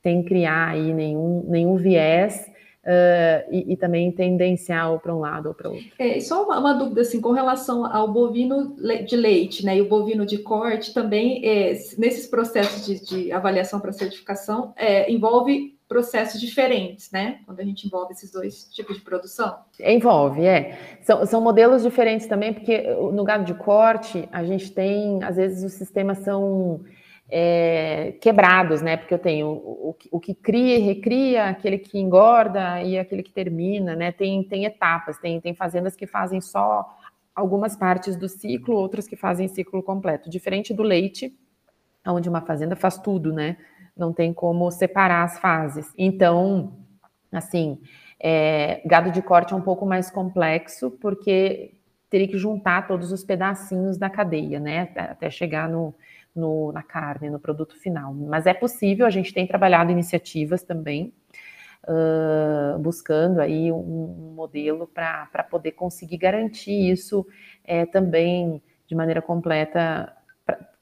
sem 0.02 0.22
criar 0.22 0.70
aí 0.70 0.92
nenhum, 0.92 1.44
nenhum 1.48 1.76
viés 1.76 2.50
Uh, 2.84 3.46
e, 3.52 3.74
e, 3.74 3.76
também 3.76 4.10
tendencial 4.10 4.98
para 4.98 5.14
um 5.14 5.20
lado 5.20 5.46
ou 5.46 5.54
para 5.54 5.70
outro. 5.70 5.86
É, 5.96 6.18
só 6.18 6.44
uma, 6.44 6.58
uma, 6.58 6.72
dúvida 6.72 7.02
assim 7.02 7.20
com 7.20 7.30
relação 7.30 7.86
ao 7.86 8.12
bovino 8.12 8.74
de 9.06 9.14
leite, 9.14 9.64
né, 9.64 9.76
e 9.76 9.80
o 9.80 9.88
bovino 9.88 10.26
de 10.26 10.38
corte 10.38 10.92
também 10.92 11.46
é, 11.46 11.78
nesses 11.96 12.26
processos 12.26 12.84
de, 12.84 13.06
de 13.06 13.30
avaliação 13.30 13.78
para 13.78 13.92
certificação 13.92 14.72
é, 14.76 15.08
envolve 15.08 15.78
processos 15.92 16.40
diferentes, 16.40 17.10
né? 17.10 17.40
Quando 17.44 17.60
a 17.60 17.64
gente 17.64 17.86
envolve 17.86 18.14
esses 18.14 18.32
dois 18.32 18.64
tipos 18.72 18.96
de 18.96 19.02
produção. 19.02 19.58
Envolve, 19.78 20.46
é. 20.46 20.98
São, 21.02 21.26
são 21.26 21.38
modelos 21.38 21.82
diferentes 21.82 22.26
também, 22.26 22.54
porque 22.54 22.82
no 23.12 23.22
gado 23.24 23.44
de 23.44 23.52
corte 23.52 24.26
a 24.32 24.42
gente 24.42 24.72
tem, 24.72 25.22
às 25.22 25.36
vezes, 25.36 25.62
os 25.62 25.74
sistemas 25.74 26.18
são 26.20 26.80
é, 27.28 28.12
quebrados, 28.22 28.80
né? 28.80 28.96
Porque 28.96 29.12
eu 29.12 29.18
tenho 29.18 29.48
o, 29.48 29.90
o, 29.90 29.96
o, 30.12 30.18
que 30.18 30.34
cria 30.34 30.78
e 30.78 30.80
recria, 30.80 31.50
aquele 31.50 31.76
que 31.76 31.98
engorda 31.98 32.82
e 32.82 32.98
aquele 32.98 33.22
que 33.22 33.30
termina, 33.30 33.94
né? 33.94 34.12
Tem, 34.12 34.42
tem 34.44 34.64
etapas, 34.64 35.18
tem, 35.18 35.42
tem 35.42 35.54
fazendas 35.54 35.94
que 35.94 36.06
fazem 36.06 36.40
só 36.40 36.88
algumas 37.34 37.76
partes 37.76 38.16
do 38.16 38.30
ciclo, 38.30 38.76
outras 38.76 39.06
que 39.06 39.16
fazem 39.16 39.46
ciclo 39.46 39.82
completo. 39.82 40.30
Diferente 40.30 40.72
do 40.72 40.82
leite, 40.82 41.38
onde 42.06 42.30
uma 42.30 42.40
fazenda 42.40 42.74
faz 42.74 42.96
tudo, 42.96 43.30
né? 43.30 43.58
Não 43.96 44.12
tem 44.12 44.32
como 44.32 44.70
separar 44.70 45.24
as 45.24 45.38
fases. 45.38 45.92
Então, 45.96 46.78
assim, 47.30 47.80
é, 48.18 48.80
gado 48.86 49.10
de 49.10 49.20
corte 49.20 49.52
é 49.52 49.56
um 49.56 49.60
pouco 49.60 49.84
mais 49.84 50.10
complexo, 50.10 50.90
porque 50.92 51.74
teria 52.08 52.28
que 52.28 52.36
juntar 52.36 52.86
todos 52.86 53.10
os 53.10 53.24
pedacinhos 53.24 53.96
da 53.96 54.08
cadeia, 54.08 54.60
né? 54.60 54.90
Até 54.96 55.30
chegar 55.30 55.68
no, 55.68 55.94
no, 56.34 56.70
na 56.72 56.82
carne, 56.82 57.30
no 57.30 57.38
produto 57.38 57.76
final. 57.78 58.12
Mas 58.14 58.46
é 58.46 58.54
possível, 58.54 59.06
a 59.06 59.10
gente 59.10 59.32
tem 59.32 59.46
trabalhado 59.46 59.90
iniciativas 59.90 60.62
também, 60.62 61.12
uh, 61.84 62.78
buscando 62.78 63.40
aí 63.40 63.72
um, 63.72 63.76
um 63.76 64.34
modelo 64.34 64.86
para 64.86 65.46
poder 65.50 65.72
conseguir 65.72 66.18
garantir 66.18 66.90
isso 66.90 67.26
é, 67.64 67.86
também 67.86 68.62
de 68.86 68.94
maneira 68.94 69.22
completa 69.22 70.14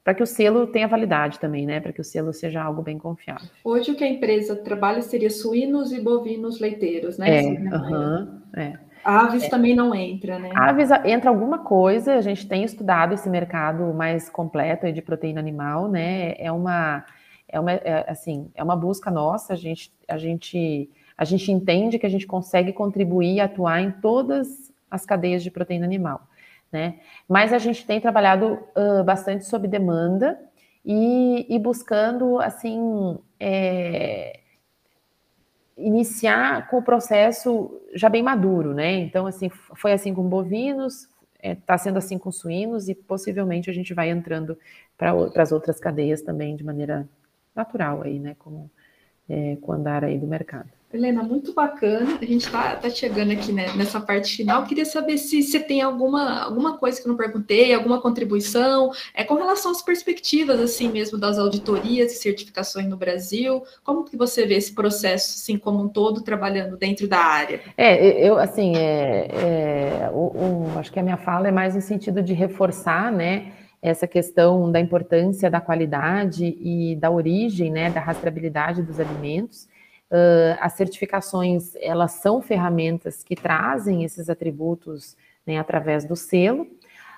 para 0.03 0.13
que 0.13 0.23
o 0.23 0.27
selo 0.27 0.67
tenha 0.67 0.87
validade 0.87 1.39
também, 1.39 1.65
né? 1.65 1.79
Para 1.79 1.93
que 1.93 2.01
o 2.01 2.03
selo 2.03 2.33
seja 2.33 2.61
algo 2.61 2.81
bem 2.81 2.97
confiável. 2.97 3.47
Hoje 3.63 3.91
o 3.91 3.95
que 3.95 4.03
a 4.03 4.09
empresa 4.09 4.55
trabalha 4.55 5.01
seria 5.01 5.29
suínos 5.29 5.91
e 5.91 6.01
bovinos 6.01 6.59
leiteiros, 6.59 7.17
né? 7.17 7.39
É, 7.39 7.43
uhum, 7.43 8.41
é. 8.55 8.73
Aves 9.03 9.43
é. 9.43 9.49
também 9.49 9.75
não 9.75 9.93
entra, 9.95 10.39
né? 10.39 10.49
Aves 10.55 10.89
entra 11.05 11.29
alguma 11.29 11.59
coisa, 11.59 12.15
a 12.15 12.21
gente 12.21 12.47
tem 12.47 12.63
estudado 12.63 13.13
esse 13.13 13.29
mercado 13.29 13.93
mais 13.93 14.29
completo 14.29 14.91
de 14.91 15.01
proteína 15.01 15.39
animal, 15.39 15.87
né? 15.87 16.33
É 16.37 16.51
uma, 16.51 17.05
é 17.47 17.59
uma, 17.59 17.71
é, 17.71 18.05
assim, 18.09 18.49
é 18.55 18.63
uma 18.63 18.75
busca 18.75 19.11
nossa, 19.11 19.53
a 19.53 19.55
gente, 19.55 19.91
a 20.07 20.17
gente, 20.17 20.89
a 21.17 21.25
gente 21.25 21.51
entende 21.51 21.99
que 21.99 22.05
a 22.05 22.09
gente 22.09 22.27
consegue 22.27 22.73
contribuir 22.73 23.35
e 23.35 23.39
atuar 23.39 23.81
em 23.81 23.91
todas 23.91 24.71
as 24.89 25.05
cadeias 25.05 25.41
de 25.41 25.49
proteína 25.49 25.85
animal, 25.85 26.27
né? 26.71 26.99
Mas 27.27 27.53
a 27.53 27.57
gente 27.57 27.85
tem 27.85 27.99
trabalhado 27.99 28.59
uh, 28.75 29.03
bastante 29.03 29.45
sob 29.45 29.67
demanda 29.67 30.39
e, 30.85 31.45
e 31.49 31.59
buscando, 31.59 32.39
assim, 32.39 33.17
é, 33.39 34.39
iniciar 35.77 36.69
com 36.69 36.77
o 36.77 36.83
processo 36.83 37.81
já 37.93 38.09
bem 38.09 38.23
maduro, 38.23 38.73
né? 38.73 38.93
Então, 38.93 39.25
assim, 39.25 39.49
foi 39.49 39.91
assim 39.91 40.13
com 40.13 40.23
bovinos, 40.23 41.07
está 41.41 41.73
é, 41.73 41.77
sendo 41.77 41.97
assim 41.97 42.17
com 42.17 42.31
suínos 42.31 42.87
e 42.87 42.95
possivelmente 42.95 43.69
a 43.69 43.73
gente 43.73 43.93
vai 43.93 44.09
entrando 44.09 44.57
para 44.97 45.13
as 45.41 45.51
outras 45.51 45.79
cadeias 45.79 46.21
também 46.21 46.55
de 46.55 46.63
maneira 46.63 47.07
natural 47.55 48.03
aí, 48.03 48.19
né? 48.19 48.35
Como 48.37 48.69
é, 49.29 49.57
com 49.61 49.71
o 49.71 49.75
andar 49.75 50.03
aí 50.03 50.17
do 50.17 50.27
mercado. 50.27 50.69
Helena, 50.93 51.23
muito 51.23 51.53
bacana. 51.53 52.17
A 52.21 52.25
gente 52.25 52.45
está 52.45 52.75
tá 52.75 52.89
chegando 52.89 53.31
aqui 53.31 53.51
né, 53.51 53.67
nessa 53.75 53.99
parte 53.99 54.35
final. 54.35 54.65
Queria 54.65 54.85
saber 54.85 55.17
se 55.17 55.41
você 55.41 55.59
tem 55.59 55.81
alguma, 55.81 56.43
alguma 56.43 56.77
coisa 56.77 57.01
que 57.01 57.07
não 57.07 57.15
perguntei, 57.15 57.73
alguma 57.73 58.01
contribuição, 58.01 58.91
é, 59.13 59.23
com 59.23 59.35
relação 59.35 59.71
às 59.71 59.81
perspectivas, 59.81 60.59
assim 60.59 60.89
mesmo, 60.89 61.17
das 61.17 61.39
auditorias 61.39 62.11
e 62.11 62.15
certificações 62.15 62.87
no 62.87 62.97
Brasil. 62.97 63.63
Como 63.83 64.03
que 64.03 64.17
você 64.17 64.45
vê 64.45 64.55
esse 64.55 64.73
processo, 64.73 65.37
assim, 65.37 65.57
como 65.57 65.81
um 65.81 65.87
todo, 65.87 66.21
trabalhando 66.21 66.75
dentro 66.77 67.07
da 67.07 67.19
área? 67.19 67.61
É, 67.77 68.27
eu, 68.27 68.37
assim, 68.37 68.75
é, 68.75 69.27
é 69.31 70.11
acho 70.77 70.91
que 70.91 70.99
a 70.99 71.03
minha 71.03 71.17
fala 71.17 71.47
é 71.47 71.51
mais 71.51 71.75
no 71.75 71.81
sentido 71.81 72.21
de 72.21 72.33
reforçar, 72.33 73.11
né, 73.11 73.53
essa 73.81 74.07
questão 74.07 74.71
da 74.71 74.79
importância 74.79 75.49
da 75.49 75.59
qualidade 75.59 76.55
e 76.59 76.95
da 76.97 77.09
origem, 77.09 77.71
né, 77.71 77.89
da 77.89 77.99
rastreabilidade 77.99 78.83
dos 78.83 78.99
alimentos. 78.99 79.67
Uh, 80.11 80.59
as 80.59 80.73
certificações, 80.73 81.73
elas 81.77 82.11
são 82.11 82.41
ferramentas 82.41 83.23
que 83.23 83.33
trazem 83.33 84.03
esses 84.03 84.29
atributos 84.29 85.15
né, 85.47 85.57
através 85.57 86.03
do 86.03 86.17
selo. 86.17 86.63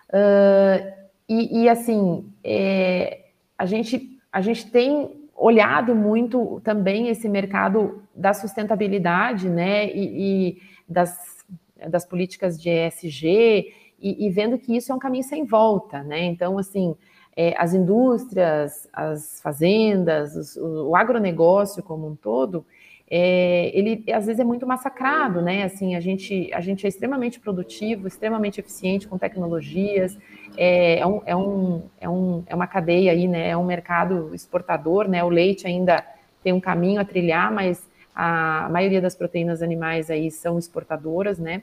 Uh, 0.10 0.94
e, 1.28 1.64
e, 1.64 1.70
assim, 1.70 2.32
é, 2.44 3.26
a, 3.58 3.66
gente, 3.66 4.20
a 4.32 4.42
gente 4.42 4.70
tem 4.70 5.24
olhado 5.36 5.96
muito 5.96 6.62
também 6.64 7.08
esse 7.08 7.28
mercado 7.28 8.04
da 8.16 8.32
sustentabilidade, 8.34 9.50
né, 9.50 9.88
e, 9.92 10.52
e 10.52 10.62
das, 10.88 11.44
das 11.90 12.06
políticas 12.06 12.62
de 12.62 12.70
ESG, 12.70 13.74
e, 14.00 14.28
e, 14.28 14.30
vendo 14.30 14.60
que 14.60 14.76
isso 14.76 14.92
é 14.92 14.96
um 14.96 15.00
caminho 15.00 15.24
sem 15.24 15.46
volta, 15.46 16.04
né, 16.04 16.24
então, 16.26 16.60
assim, 16.60 16.96
é, 17.36 17.56
as 17.58 17.74
indústrias, 17.74 18.88
as 18.94 19.42
fazendas, 19.42 20.56
o, 20.56 20.90
o 20.90 20.96
agronegócio 20.96 21.82
como 21.82 22.08
um 22.08 22.16
todo, 22.16 22.64
é, 23.16 23.70
ele 23.78 24.04
às 24.12 24.26
vezes 24.26 24.40
é 24.40 24.44
muito 24.44 24.66
massacrado, 24.66 25.40
né? 25.40 25.62
Assim, 25.62 25.96
a 25.96 26.00
gente, 26.00 26.52
a 26.52 26.60
gente 26.60 26.84
é 26.84 26.90
extremamente 26.90 27.40
produtivo, 27.40 28.08
extremamente 28.08 28.60
eficiente 28.60 29.08
com 29.08 29.20
tecnologias, 29.20 30.18
é, 30.58 30.98
é, 30.98 31.06
um, 31.06 31.22
é, 31.24 31.36
um, 31.36 31.84
é, 32.02 32.10
um, 32.10 32.44
é 32.48 32.56
uma 32.56 32.66
cadeia 32.66 33.12
aí, 33.12 33.28
né? 33.28 33.50
É 33.50 33.56
um 33.56 33.64
mercado 33.64 34.34
exportador, 34.34 35.08
né? 35.08 35.24
O 35.24 35.30
leite 35.30 35.68
ainda 35.68 36.04
tem 36.44 36.54
um 36.54 36.60
caminho 36.60 37.00
a 37.00 37.06
trilhar, 37.06 37.54
mas 37.54 37.88
a 38.16 38.68
maioria 38.72 39.00
das 39.00 39.14
proteínas 39.14 39.62
animais 39.62 40.10
aí 40.10 40.32
são 40.32 40.58
exportadoras, 40.58 41.38
né? 41.38 41.62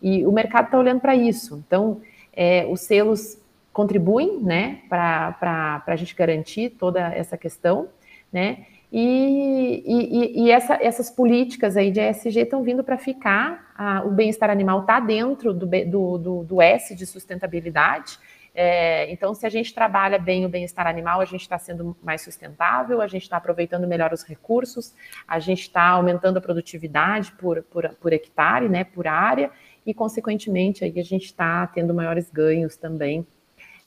E 0.00 0.24
o 0.24 0.30
mercado 0.30 0.66
está 0.66 0.78
olhando 0.78 1.00
para 1.00 1.16
isso. 1.16 1.60
Então, 1.66 2.00
é, 2.32 2.64
os 2.66 2.80
selos 2.80 3.42
contribuem, 3.72 4.40
né, 4.40 4.82
para 4.88 5.82
a 5.84 5.96
gente 5.96 6.14
garantir 6.14 6.70
toda 6.78 7.12
essa 7.12 7.36
questão, 7.36 7.88
né? 8.32 8.66
E, 8.94 9.82
e, 9.86 10.44
e 10.44 10.50
essa, 10.50 10.74
essas 10.74 11.08
políticas 11.10 11.78
aí 11.78 11.90
de 11.90 11.98
ESG 11.98 12.40
estão 12.40 12.62
vindo 12.62 12.84
para 12.84 12.98
ficar. 12.98 13.72
o 14.04 14.10
bem-estar 14.10 14.50
animal 14.50 14.80
está 14.80 15.00
dentro 15.00 15.54
do, 15.54 15.66
do, 15.66 16.18
do, 16.18 16.44
do, 16.44 16.60
S 16.60 16.94
de 16.94 17.06
sustentabilidade. 17.06 18.18
É, 18.54 19.10
então, 19.10 19.32
se 19.32 19.46
a 19.46 19.48
gente 19.48 19.72
trabalha 19.72 20.18
bem 20.18 20.44
o 20.44 20.48
bem-estar 20.50 20.86
animal, 20.86 21.22
a 21.22 21.24
gente 21.24 21.40
está 21.40 21.58
sendo 21.58 21.96
mais 22.02 22.20
sustentável, 22.20 23.00
a 23.00 23.06
gente 23.06 23.22
está 23.22 23.38
aproveitando 23.38 23.88
melhor 23.88 24.12
os 24.12 24.24
recursos, 24.24 24.94
a 25.26 25.38
gente 25.38 25.62
está 25.62 25.88
aumentando 25.88 26.36
a 26.36 26.40
produtividade 26.42 27.32
por, 27.32 27.62
por, 27.62 27.88
por 27.94 28.12
hectare, 28.12 28.68
né, 28.68 28.84
por 28.84 29.06
área, 29.06 29.50
e, 29.86 29.94
consequentemente, 29.94 30.84
aí 30.84 31.00
a 31.00 31.02
gente 31.02 31.24
está 31.24 31.66
tendo 31.66 31.94
maiores 31.94 32.28
ganhos 32.30 32.76
também 32.76 33.26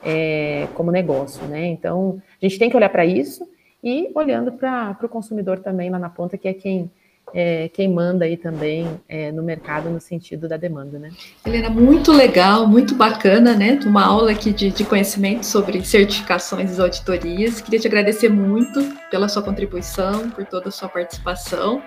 é, 0.03 0.67
como 0.73 0.89
negócio. 0.89 1.45
Né? 1.45 1.67
Então, 1.67 2.19
a 2.41 2.45
gente 2.47 2.57
tem 2.57 2.71
que 2.71 2.75
olhar 2.75 2.89
para 2.89 3.05
isso 3.05 3.47
e 3.85 4.11
olhando 4.15 4.51
para 4.51 4.97
o 5.03 5.07
consumidor 5.07 5.59
também 5.59 5.91
lá 5.91 5.99
na 5.99 6.09
ponta, 6.09 6.39
que 6.39 6.47
é 6.47 6.53
quem 6.53 6.91
é, 7.33 7.69
quem 7.69 7.91
manda 7.91 8.25
aí 8.25 8.37
também 8.37 9.01
é, 9.09 9.31
no 9.31 9.43
mercado 9.43 9.89
no 9.89 9.99
sentido 9.99 10.47
da 10.47 10.57
demanda, 10.57 10.97
né? 10.97 11.09
Helena, 11.45 11.69
muito 11.69 12.11
legal, 12.11 12.67
muito 12.67 12.95
bacana, 12.95 13.53
né? 13.53 13.79
Uma 13.85 14.05
aula 14.05 14.31
aqui 14.31 14.51
de, 14.51 14.71
de 14.71 14.83
conhecimento 14.85 15.45
sobre 15.45 15.83
certificações 15.83 16.77
e 16.77 16.81
auditorias. 16.81 17.59
Queria 17.61 17.79
te 17.79 17.87
agradecer 17.87 18.29
muito 18.29 18.81
pela 19.09 19.27
sua 19.27 19.41
contribuição, 19.41 20.29
por 20.29 20.45
toda 20.45 20.69
a 20.69 20.71
sua 20.71 20.87
participação. 20.87 21.81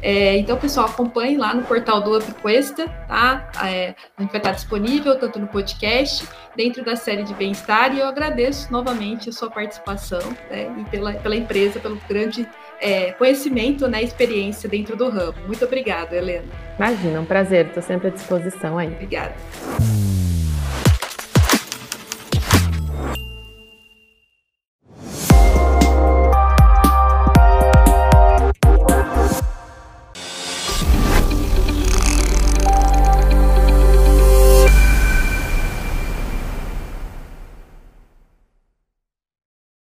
É, 0.00 0.36
então, 0.36 0.56
pessoal, 0.56 0.86
acompanhe 0.86 1.36
lá 1.36 1.54
no 1.54 1.62
portal 1.62 2.00
do 2.00 2.16
UpQuesta, 2.18 2.88
tá? 3.08 3.50
É, 3.64 3.94
a 4.16 4.22
gente 4.22 4.30
vai 4.30 4.40
estar 4.40 4.52
disponível 4.52 5.18
tanto 5.18 5.38
no 5.38 5.46
podcast, 5.48 6.28
dentro 6.56 6.84
da 6.84 6.96
série 6.96 7.22
de 7.22 7.34
bem-estar, 7.34 7.94
e 7.94 8.00
eu 8.00 8.06
agradeço 8.06 8.70
novamente 8.70 9.30
a 9.30 9.32
sua 9.32 9.50
participação 9.50 10.20
né? 10.50 10.70
e 10.78 10.84
pela, 10.90 11.14
pela 11.14 11.34
empresa, 11.34 11.80
pelo 11.80 11.98
grande 12.08 12.46
é, 12.82 13.12
conhecimento, 13.12 13.86
né, 13.86 14.02
experiência 14.02 14.68
dentro 14.68 14.96
do 14.96 15.08
ramo. 15.08 15.34
Muito 15.46 15.64
obrigada, 15.64 16.16
Helena. 16.16 16.44
Imagina, 16.76 17.20
um 17.20 17.24
prazer, 17.24 17.66
estou 17.66 17.82
sempre 17.82 18.08
à 18.08 18.10
disposição 18.10 18.76
aí. 18.76 18.88
Obrigada. 18.88 19.34